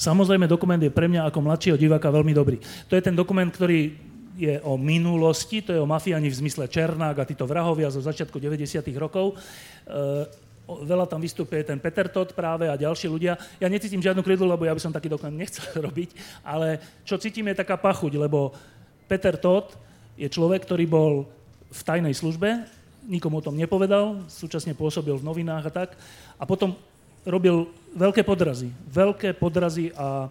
[0.00, 2.56] Samozrejme, dokument je pre mňa ako mladšieho diváka veľmi dobrý.
[2.88, 3.92] To je ten dokument, ktorý
[4.40, 8.40] je o minulosti, to je o mafiáni v zmysle Černák a títo vrahovia zo začiatku
[8.40, 8.80] 90.
[8.96, 9.36] rokov.
[9.36, 10.24] E,
[10.88, 13.36] veľa tam vystupuje ten Peter Todd práve a ďalší ľudia.
[13.60, 17.44] Ja necítim žiadnu kridu, lebo ja by som taký dokument nechcel robiť, ale čo cítim
[17.52, 18.56] je taká pachuť, lebo
[19.04, 19.76] Peter Todd
[20.16, 21.28] je človek, ktorý bol
[21.68, 22.79] v tajnej službe,
[23.10, 25.98] nikomu o tom nepovedal, súčasne pôsobil v novinách a tak.
[26.38, 26.78] A potom
[27.26, 27.66] robil
[27.98, 28.70] veľké podrazy.
[28.86, 30.30] Veľké podrazy a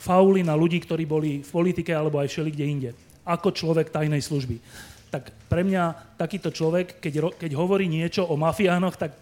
[0.00, 2.90] fauly na ľudí, ktorí boli v politike alebo aj všeli kde inde.
[3.26, 4.62] Ako človek tajnej služby.
[5.10, 9.12] Tak pre mňa takýto človek, keď, keď hovorí niečo o mafiánoch, tak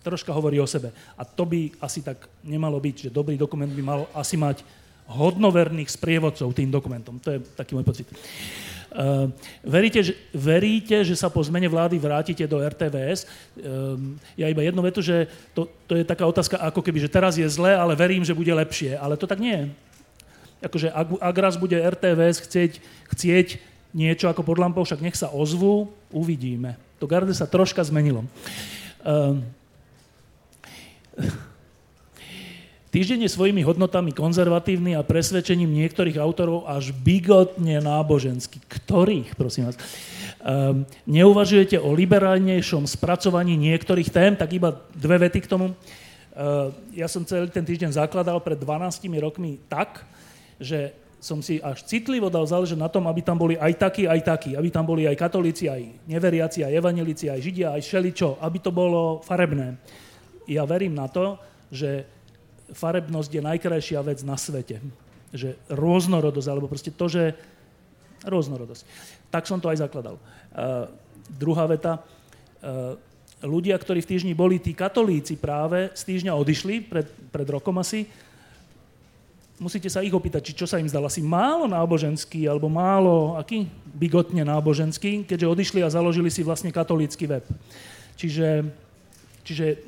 [0.00, 0.90] troška hovorí o sebe.
[1.14, 4.64] A to by asi tak nemalo byť, že dobrý dokument by mal asi mať
[5.06, 7.22] hodnoverných sprievodcov tým dokumentom.
[7.22, 8.06] To je taký môj pocit.
[8.96, 9.28] Uh,
[9.60, 13.28] veríte, že, veríte, že sa po zmene vlády vrátite do RTVS?
[13.60, 17.36] Um, ja iba jednu vetu, že to, to je taká otázka, ako keby, že teraz
[17.36, 18.96] je zle, ale verím, že bude lepšie.
[18.96, 19.66] Ale to tak nie je.
[20.64, 22.72] Akože ak, ak raz bude RTVS chcieť,
[23.12, 23.48] chcieť
[23.92, 26.80] niečo ako pod lampou, však nech sa ozvu, uvidíme.
[26.96, 28.24] To garde sa troška zmenilo.
[29.04, 29.44] Um,
[32.96, 38.56] Týždeň je svojimi hodnotami konzervatívny a presvedčením niektorých autorov až bigotne náboženský.
[38.72, 39.76] Ktorých, prosím vás?
[40.40, 45.76] Um, neuvažujete o liberálnejšom spracovaní niektorých tém, tak iba dve vety k tomu.
[46.32, 48.88] Uh, ja som celý ten týždeň zakladal pred 12
[49.20, 50.00] rokmi tak,
[50.56, 54.24] že som si až citlivo dal záležať na tom, aby tam boli aj takí, aj
[54.24, 54.56] takí.
[54.56, 58.40] Aby tam boli aj katolíci, aj neveriaci, aj evanelici, aj židia, aj šeličo.
[58.40, 59.76] Aby to bolo farebné.
[60.48, 61.36] Ja verím na to,
[61.68, 62.15] že
[62.72, 64.82] farebnosť je najkrajšia vec na svete.
[65.34, 67.34] Že rôznorodosť, alebo proste to, že
[68.26, 68.82] rôznorodosť.
[69.30, 70.16] Tak som to aj zakladal.
[70.54, 70.90] Uh,
[71.36, 72.02] druhá veta.
[72.62, 72.98] Uh,
[73.44, 78.08] ľudia, ktorí v týždni boli, tí katolíci práve, z týždňa odišli, pred, pred rokom asi,
[79.56, 83.68] musíte sa ich opýtať, či čo sa im zdalo asi málo náboženský, alebo málo, aký
[83.96, 87.44] bigotne náboženský, keďže odišli a založili si vlastne katolícky web.
[88.16, 88.68] Čiže
[89.46, 89.78] Čiže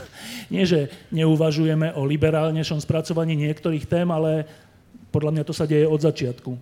[0.54, 4.46] nie, že neuvažujeme o liberálnejšom spracovaní niektorých tém, ale
[5.10, 6.54] podľa mňa to sa deje od začiatku.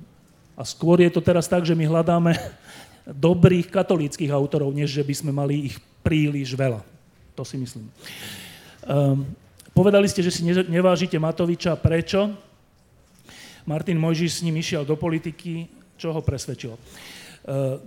[0.57, 2.33] A skôr je to teraz tak, že my hľadáme
[3.29, 6.81] dobrých katolíckých autorov, než že by sme mali ich príliš veľa.
[7.37, 7.93] To si myslím.
[8.89, 9.29] Um,
[9.77, 11.77] povedali ste, že si nevážite Matoviča.
[11.77, 12.33] Prečo?
[13.69, 15.69] Martin Mojžiš s ním išiel do politiky.
[16.01, 16.81] Čo ho presvedčilo?
[17.47, 17.79] Uh,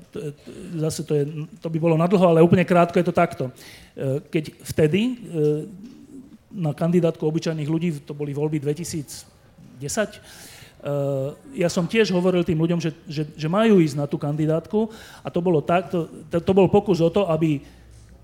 [0.79, 1.23] zase to, je,
[1.59, 3.43] to by bolo nadlho, ale úplne krátko je to takto.
[3.51, 5.67] Uh, keď vtedy uh,
[6.47, 9.27] na kandidátku obyčajných ľudí, to boli voľby 2010,
[11.59, 14.87] ja som tiež hovoril tým ľuďom, že, že, že majú ísť na tú kandidátku
[15.19, 17.59] a to bolo tak, to, to, to bol pokus o to, aby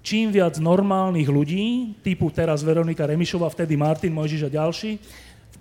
[0.05, 5.01] čím viac normálnych ľudí, typu teraz Veronika Remišová, vtedy Martin Mojžiš a ďalší,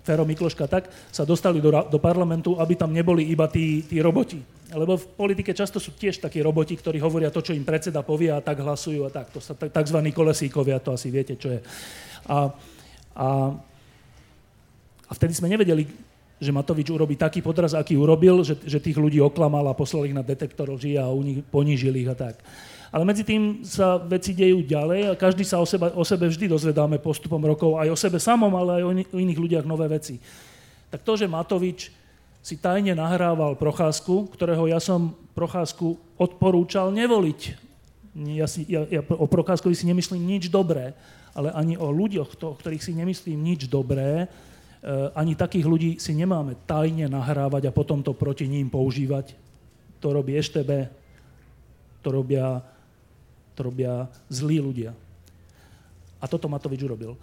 [0.05, 4.37] Fero Mikloška tak, sa dostali do, do parlamentu, aby tam neboli iba tí, tí roboti.
[4.69, 8.29] Lebo v politike často sú tiež takí roboti, ktorí hovoria to, čo im predseda povie
[8.29, 9.33] a tak hlasujú a tak.
[9.33, 9.99] To sa tzv.
[10.13, 11.59] kolesíkovia, to asi viete, čo je.
[12.29, 12.53] A,
[13.17, 13.27] a,
[15.09, 15.89] a vtedy sme nevedeli,
[16.37, 20.13] že Matovič urobí taký podraz, aký urobil, že, že tých ľudí oklamal a poslal ich
[20.13, 22.37] na detektor lží a nich ponížil ich a tak.
[22.93, 26.49] Ale medzi tým sa veci dejú ďalej a každý sa o, seba, o sebe vždy
[26.51, 30.21] dozvedáme postupom rokov, aj o sebe samom, ale aj o, o iných ľudiach nové veci.
[30.93, 31.89] Tak to, že Matovič
[32.45, 37.57] si tajne nahrával Procházku, ktorého ja som Procházku odporúčal nevoliť.
[38.37, 40.93] Ja, si, ja, ja o Procházkovi si nemyslím nič dobré,
[41.35, 44.27] ale ani o ľuďoch, to, o ktorých si nemyslím nič dobré, e,
[45.17, 49.35] ani takých ľudí si nemáme tajne nahrávať a potom to proti ním používať.
[49.99, 50.87] To robí EŠTB,
[52.05, 52.63] to robia
[53.55, 54.91] to robia zlí ľudia.
[56.19, 57.15] A toto Matovič urobil.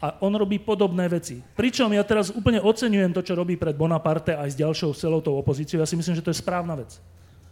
[0.00, 1.44] A on robí podobné veci.
[1.44, 5.36] Pričom ja teraz úplne oceňujem to, čo robí pred Bonaparte aj s ďalšou celou tou
[5.36, 5.84] opozíciou.
[5.84, 6.96] Ja si myslím, že to je správna vec.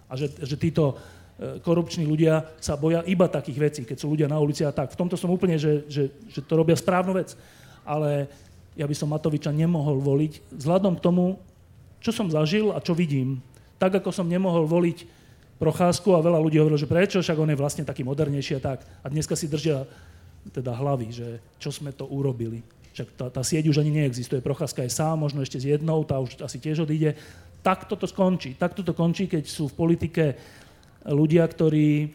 [0.08, 0.96] A že, že títo
[1.36, 4.96] e, korupční ľudia sa boja iba takých vecí, keď sú ľudia na ulici a tak.
[4.96, 7.36] V tomto som úplne, že, že, že to robia správnu vec.
[7.84, 8.32] Ale
[8.80, 11.36] ja by som Matoviča nemohol voliť vzhľadom k tomu,
[12.00, 13.44] čo som zažil a čo vidím.
[13.76, 15.17] Tak, ako som nemohol voliť
[15.58, 18.86] procházku a veľa ľudí hovorilo, že prečo, však on je vlastne taký modernejší a tak.
[19.02, 19.84] A dneska si držia
[20.54, 21.28] teda hlavy, že
[21.58, 22.62] čo sme to urobili.
[22.94, 24.40] Však tá, tá sieť už ani neexistuje.
[24.40, 27.18] Procházka je sám, možno ešte s jednou, tá už asi tiež odíde.
[27.60, 28.54] Tak toto skončí.
[28.56, 30.24] Tak toto končí, keď sú v politike
[31.04, 32.10] ľudia, ktorí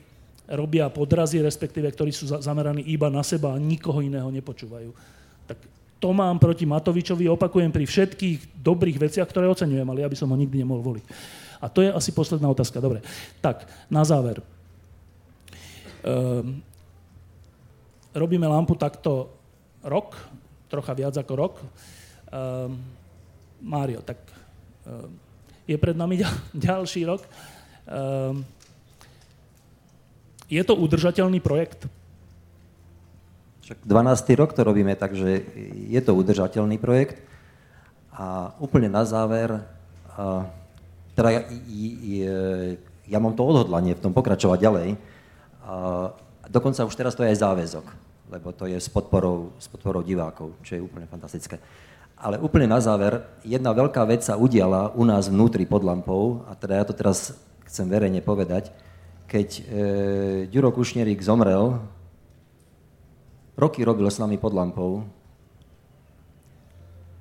[0.50, 4.92] robia podrazy, respektíve ktorí sú zameraní iba na seba a nikoho iného nepočúvajú.
[5.48, 5.58] Tak
[6.04, 10.28] to mám proti Matovičovi, opakujem, pri všetkých dobrých veciach, ktoré oceňujem, ale ja by som
[10.28, 11.06] ho nikdy nemohol voliť.
[11.64, 12.84] A to je asi posledná otázka.
[12.84, 13.00] Dobre.
[13.40, 14.44] Tak, na záver.
[16.04, 16.60] Um,
[18.12, 19.32] robíme lampu takto
[19.80, 20.20] rok,
[20.68, 21.54] trocha viac ako rok.
[21.64, 22.84] Um,
[23.64, 24.20] Mário, tak
[24.84, 25.16] um,
[25.64, 27.24] je pred nami ďal, ďalší rok.
[27.88, 28.44] Um,
[30.52, 31.88] je to udržateľný projekt?
[33.64, 34.36] Však 12.
[34.36, 35.40] rok to robíme, takže
[35.88, 37.24] je to udržateľný projekt.
[38.12, 39.64] A úplne na záver,
[40.20, 40.44] uh,
[41.14, 42.36] teda ja, ja,
[43.06, 44.88] ja mám to odhodlanie v tom pokračovať ďalej.
[45.64, 45.76] A
[46.50, 47.86] dokonca už teraz to je aj záväzok,
[48.34, 51.62] lebo to je s podporou, s podporou divákov, čo je úplne fantastické.
[52.18, 56.56] Ale úplne na záver, jedna veľká vec sa udiala u nás vnútri pod lampou, a
[56.56, 57.36] teda ja to teraz
[57.68, 58.72] chcem verejne povedať,
[59.28, 59.62] keď e,
[60.48, 61.84] Ďuro Kušnierik zomrel,
[63.60, 65.04] roky robil s nami pod lampou,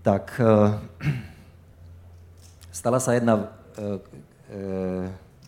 [0.06, 0.76] tak e,
[2.78, 3.61] stala sa jedna E, e,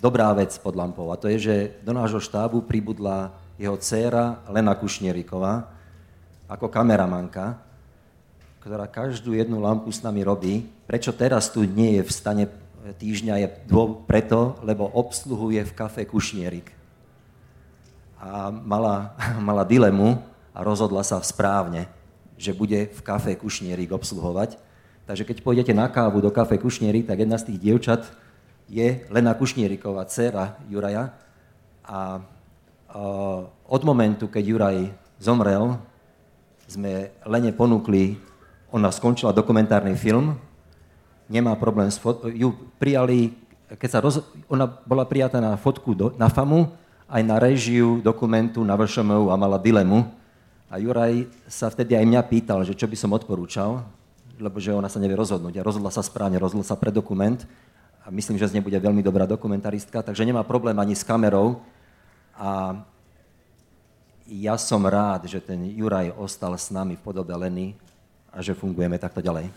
[0.00, 4.74] dobrá vec pod lampou a to je, že do nášho štábu pribudla jeho dcéra Lena
[4.74, 5.70] Kušnieríková
[6.50, 7.56] ako kameramanka,
[8.60, 10.64] ktorá každú jednu lampu s nami robí.
[10.88, 12.44] Prečo teraz tu nie je v stane
[12.92, 13.48] týždňa je
[14.04, 16.68] preto, lebo obsluhuje v kafe Kušnierik.
[18.20, 19.16] A mala,
[19.48, 20.20] mala dilemu
[20.52, 21.88] a rozhodla sa správne,
[22.36, 24.60] že bude v kafe Kušnierik obsluhovať.
[25.04, 28.08] Takže keď pôjdete na kávu do kafe Kušnierik, tak jedna z tých dievčat
[28.72, 31.12] je Lena Kušnieriková, dcera Juraja.
[31.84, 32.24] A
[33.68, 34.76] od momentu, keď Juraj
[35.20, 35.76] zomrel,
[36.64, 38.16] sme Lene ponúkli,
[38.72, 40.40] ona skončila dokumentárny film,
[41.28, 43.36] nemá problém s fot- ju prijali,
[43.76, 46.72] keď sa roz- ona bola prijatá na fotku do, na FAMu,
[47.04, 50.08] aj na režiu dokumentu na VŠMU a mala dilemu.
[50.72, 53.84] A Juraj sa vtedy aj mňa pýtal, že čo by som odporúčal,
[54.38, 55.60] lebo že ona sa nevie rozhodnúť.
[55.60, 57.38] A rozhodla sa správne, rozhodla sa pre dokument.
[58.04, 61.64] A myslím, že z nej bude veľmi dobrá dokumentaristka, takže nemá problém ani s kamerou.
[62.36, 62.82] A
[64.28, 67.76] ja som rád, že ten Juraj ostal s nami v podobe Leny
[68.32, 69.48] a že fungujeme takto ďalej.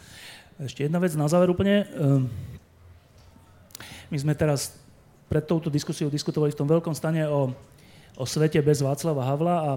[0.58, 1.88] Ešte jedna vec na záver úplne.
[1.96, 2.28] Ehm,
[4.08, 4.76] my sme teraz
[5.28, 7.52] pred touto diskusiou diskutovali v tom veľkom stane o,
[8.16, 9.72] o svete bez Václava Havla a,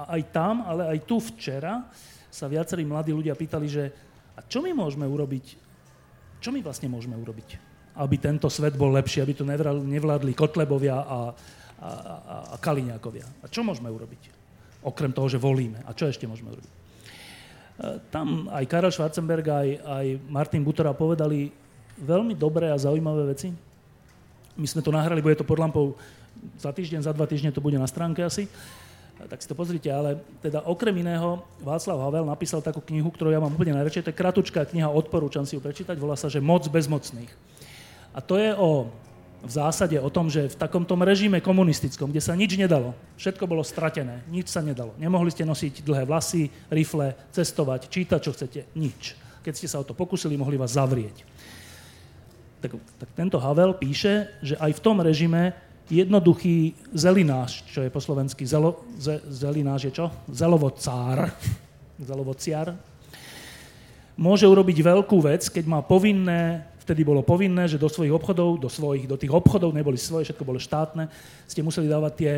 [0.00, 1.84] a aj tam, ale aj tu včera
[2.32, 3.92] sa viacerí mladí ľudia pýtali, že
[4.40, 5.46] a čo my môžeme urobiť,
[6.40, 7.60] čo my vlastne môžeme urobiť,
[8.00, 11.20] aby tento svet bol lepší, aby tu nevládli Kotlebovia a, a,
[11.84, 13.44] a, a Kaliňákovia.
[13.44, 14.32] A čo môžeme urobiť?
[14.80, 15.84] Okrem toho, že volíme.
[15.84, 16.72] A čo ešte môžeme urobiť?
[16.72, 16.76] E,
[18.08, 21.52] tam aj Karel Schwarzenberg, aj, aj Martin Butora povedali
[22.00, 23.52] veľmi dobré a zaujímavé veci.
[24.56, 25.92] My sme to nahrali, bude to pod lampou
[26.56, 28.48] za týždeň, za dva týždne to bude na stránke asi.
[29.28, 33.42] Tak si to pozrite, ale teda okrem iného Václav Havel napísal takú knihu, ktorú ja
[33.42, 34.08] mám úplne najradšej.
[34.08, 37.28] To je kratučká kniha, odporúčam si ju prečítať, volá sa, že Moc bezmocných.
[38.16, 38.88] A to je o
[39.40, 43.64] v zásade o tom, že v takomto režime komunistickom, kde sa nič nedalo, všetko bolo
[43.64, 44.92] stratené, nič sa nedalo.
[45.00, 49.16] Nemohli ste nosiť dlhé vlasy, rifle, cestovať, čítať, čo chcete, nič.
[49.40, 51.24] Keď ste sa o to pokusili, mohli vás zavrieť.
[52.60, 55.56] Tak, tak tento Havel píše, že aj v tom režime
[55.90, 60.06] jednoduchý zelináš, čo je po slovensky, zelo, ze, zelináš je čo?
[60.30, 61.34] Zelovocár,
[61.98, 62.78] zelovociar,
[64.14, 68.66] môže urobiť veľkú vec, keď má povinné vtedy bolo povinné, že do svojich obchodov, do
[68.66, 71.06] svojich, do tých obchodov neboli svoje, všetko bolo štátne,
[71.46, 72.34] ste museli dávať tie,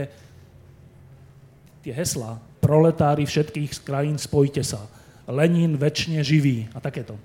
[1.80, 2.36] tie heslá.
[2.60, 4.84] Proletári všetkých krajín, spojte sa.
[5.24, 7.16] Lenin väčšine živý a takéto.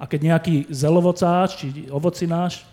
[0.00, 2.64] A keď nejaký zelovocáč či ovocináš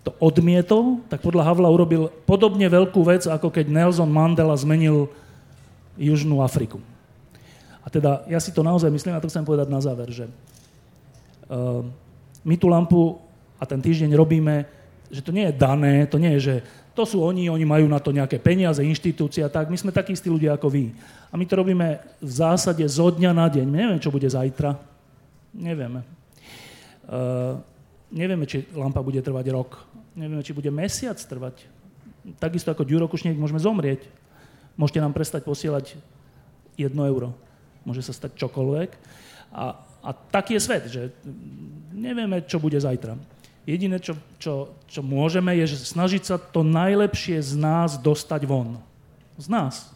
[0.00, 5.12] to odmietol, tak podľa Havla urobil podobne veľkú vec, ako keď Nelson Mandela zmenil
[6.00, 6.80] Južnú Afriku.
[7.84, 11.84] A teda ja si to naozaj myslím, a to chcem povedať na záver, že uh,
[12.44, 13.20] my tú lampu
[13.60, 14.64] a ten týždeň robíme,
[15.12, 16.54] že to nie je dané, to nie je, že
[16.96, 20.28] to sú oni, oni majú na to nejaké peniaze, inštitúcia, tak my sme takí istí
[20.28, 20.92] ľudia ako vy.
[21.30, 23.66] A my to robíme v zásade zo dňa na deň.
[23.68, 24.74] My nevieme, čo bude zajtra.
[25.54, 26.02] Nevieme.
[27.06, 27.62] Uh,
[28.10, 29.70] nevieme, či lampa bude trvať rok.
[30.14, 31.66] Nevieme, či bude mesiac trvať.
[32.42, 34.04] Takisto ako Ďuro Kušník môžeme zomrieť.
[34.74, 35.96] Môžete nám prestať posielať
[36.74, 37.36] jedno euro.
[37.84, 38.90] Môže sa stať čokoľvek.
[39.50, 41.12] A a taký je svet, že
[41.92, 43.20] nevieme, čo bude zajtra.
[43.68, 48.80] Jediné, čo, čo, čo môžeme, je že snažiť sa to najlepšie z nás dostať von.
[49.36, 49.92] Z nás.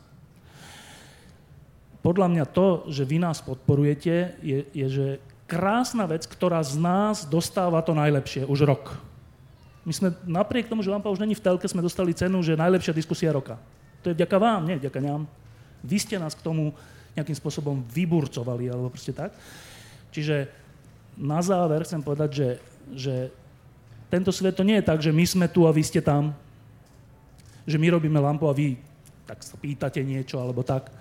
[2.04, 5.06] Podľa mňa to, že vy nás podporujete, je, je že
[5.48, 9.00] krásna vec, ktorá z nás dostáva to najlepšie už rok.
[9.84, 12.96] My sme napriek tomu, že Lampa už není v telke, sme dostali cenu, že najlepšia
[12.96, 13.60] diskusia roka.
[14.00, 15.28] To je vďaka vám, nie vďaka nám.
[15.84, 16.72] Vy ste nás k tomu
[17.12, 19.36] nejakým spôsobom vyburcovali, alebo proste tak.
[20.08, 20.48] Čiže
[21.20, 22.48] na záver chcem povedať, že,
[22.90, 23.14] že
[24.10, 26.34] tento svet to nie je tak, že my sme tu a vy ste tam,
[27.64, 28.76] že my robíme lampu a vy
[29.24, 30.92] tak sa pýtate niečo alebo tak.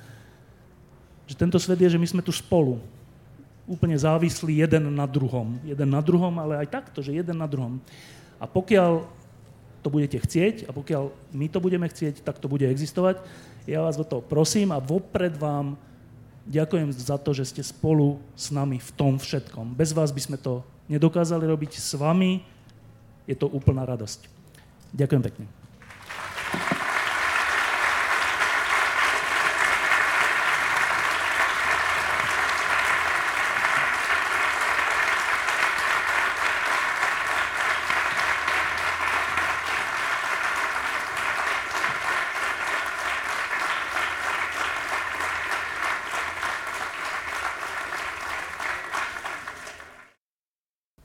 [1.27, 2.79] Že tento svet je, že my sme tu spolu.
[3.63, 5.55] Úplne závislí jeden na druhom.
[5.63, 7.79] Jeden na druhom, ale aj takto, že jeden na druhom.
[8.43, 9.07] A pokiaľ
[9.79, 13.23] to budete chcieť a pokiaľ my to budeme chcieť, tak to bude existovať.
[13.63, 15.79] Ja vás o to prosím a vopred vám
[16.43, 19.79] Ďakujem za to, že ste spolu s nami v tom všetkom.
[19.79, 20.59] Bez vás by sme to
[20.91, 21.79] nedokázali robiť.
[21.79, 22.43] S vami
[23.23, 24.27] je to úplná radosť.
[24.91, 25.62] Ďakujem pekne.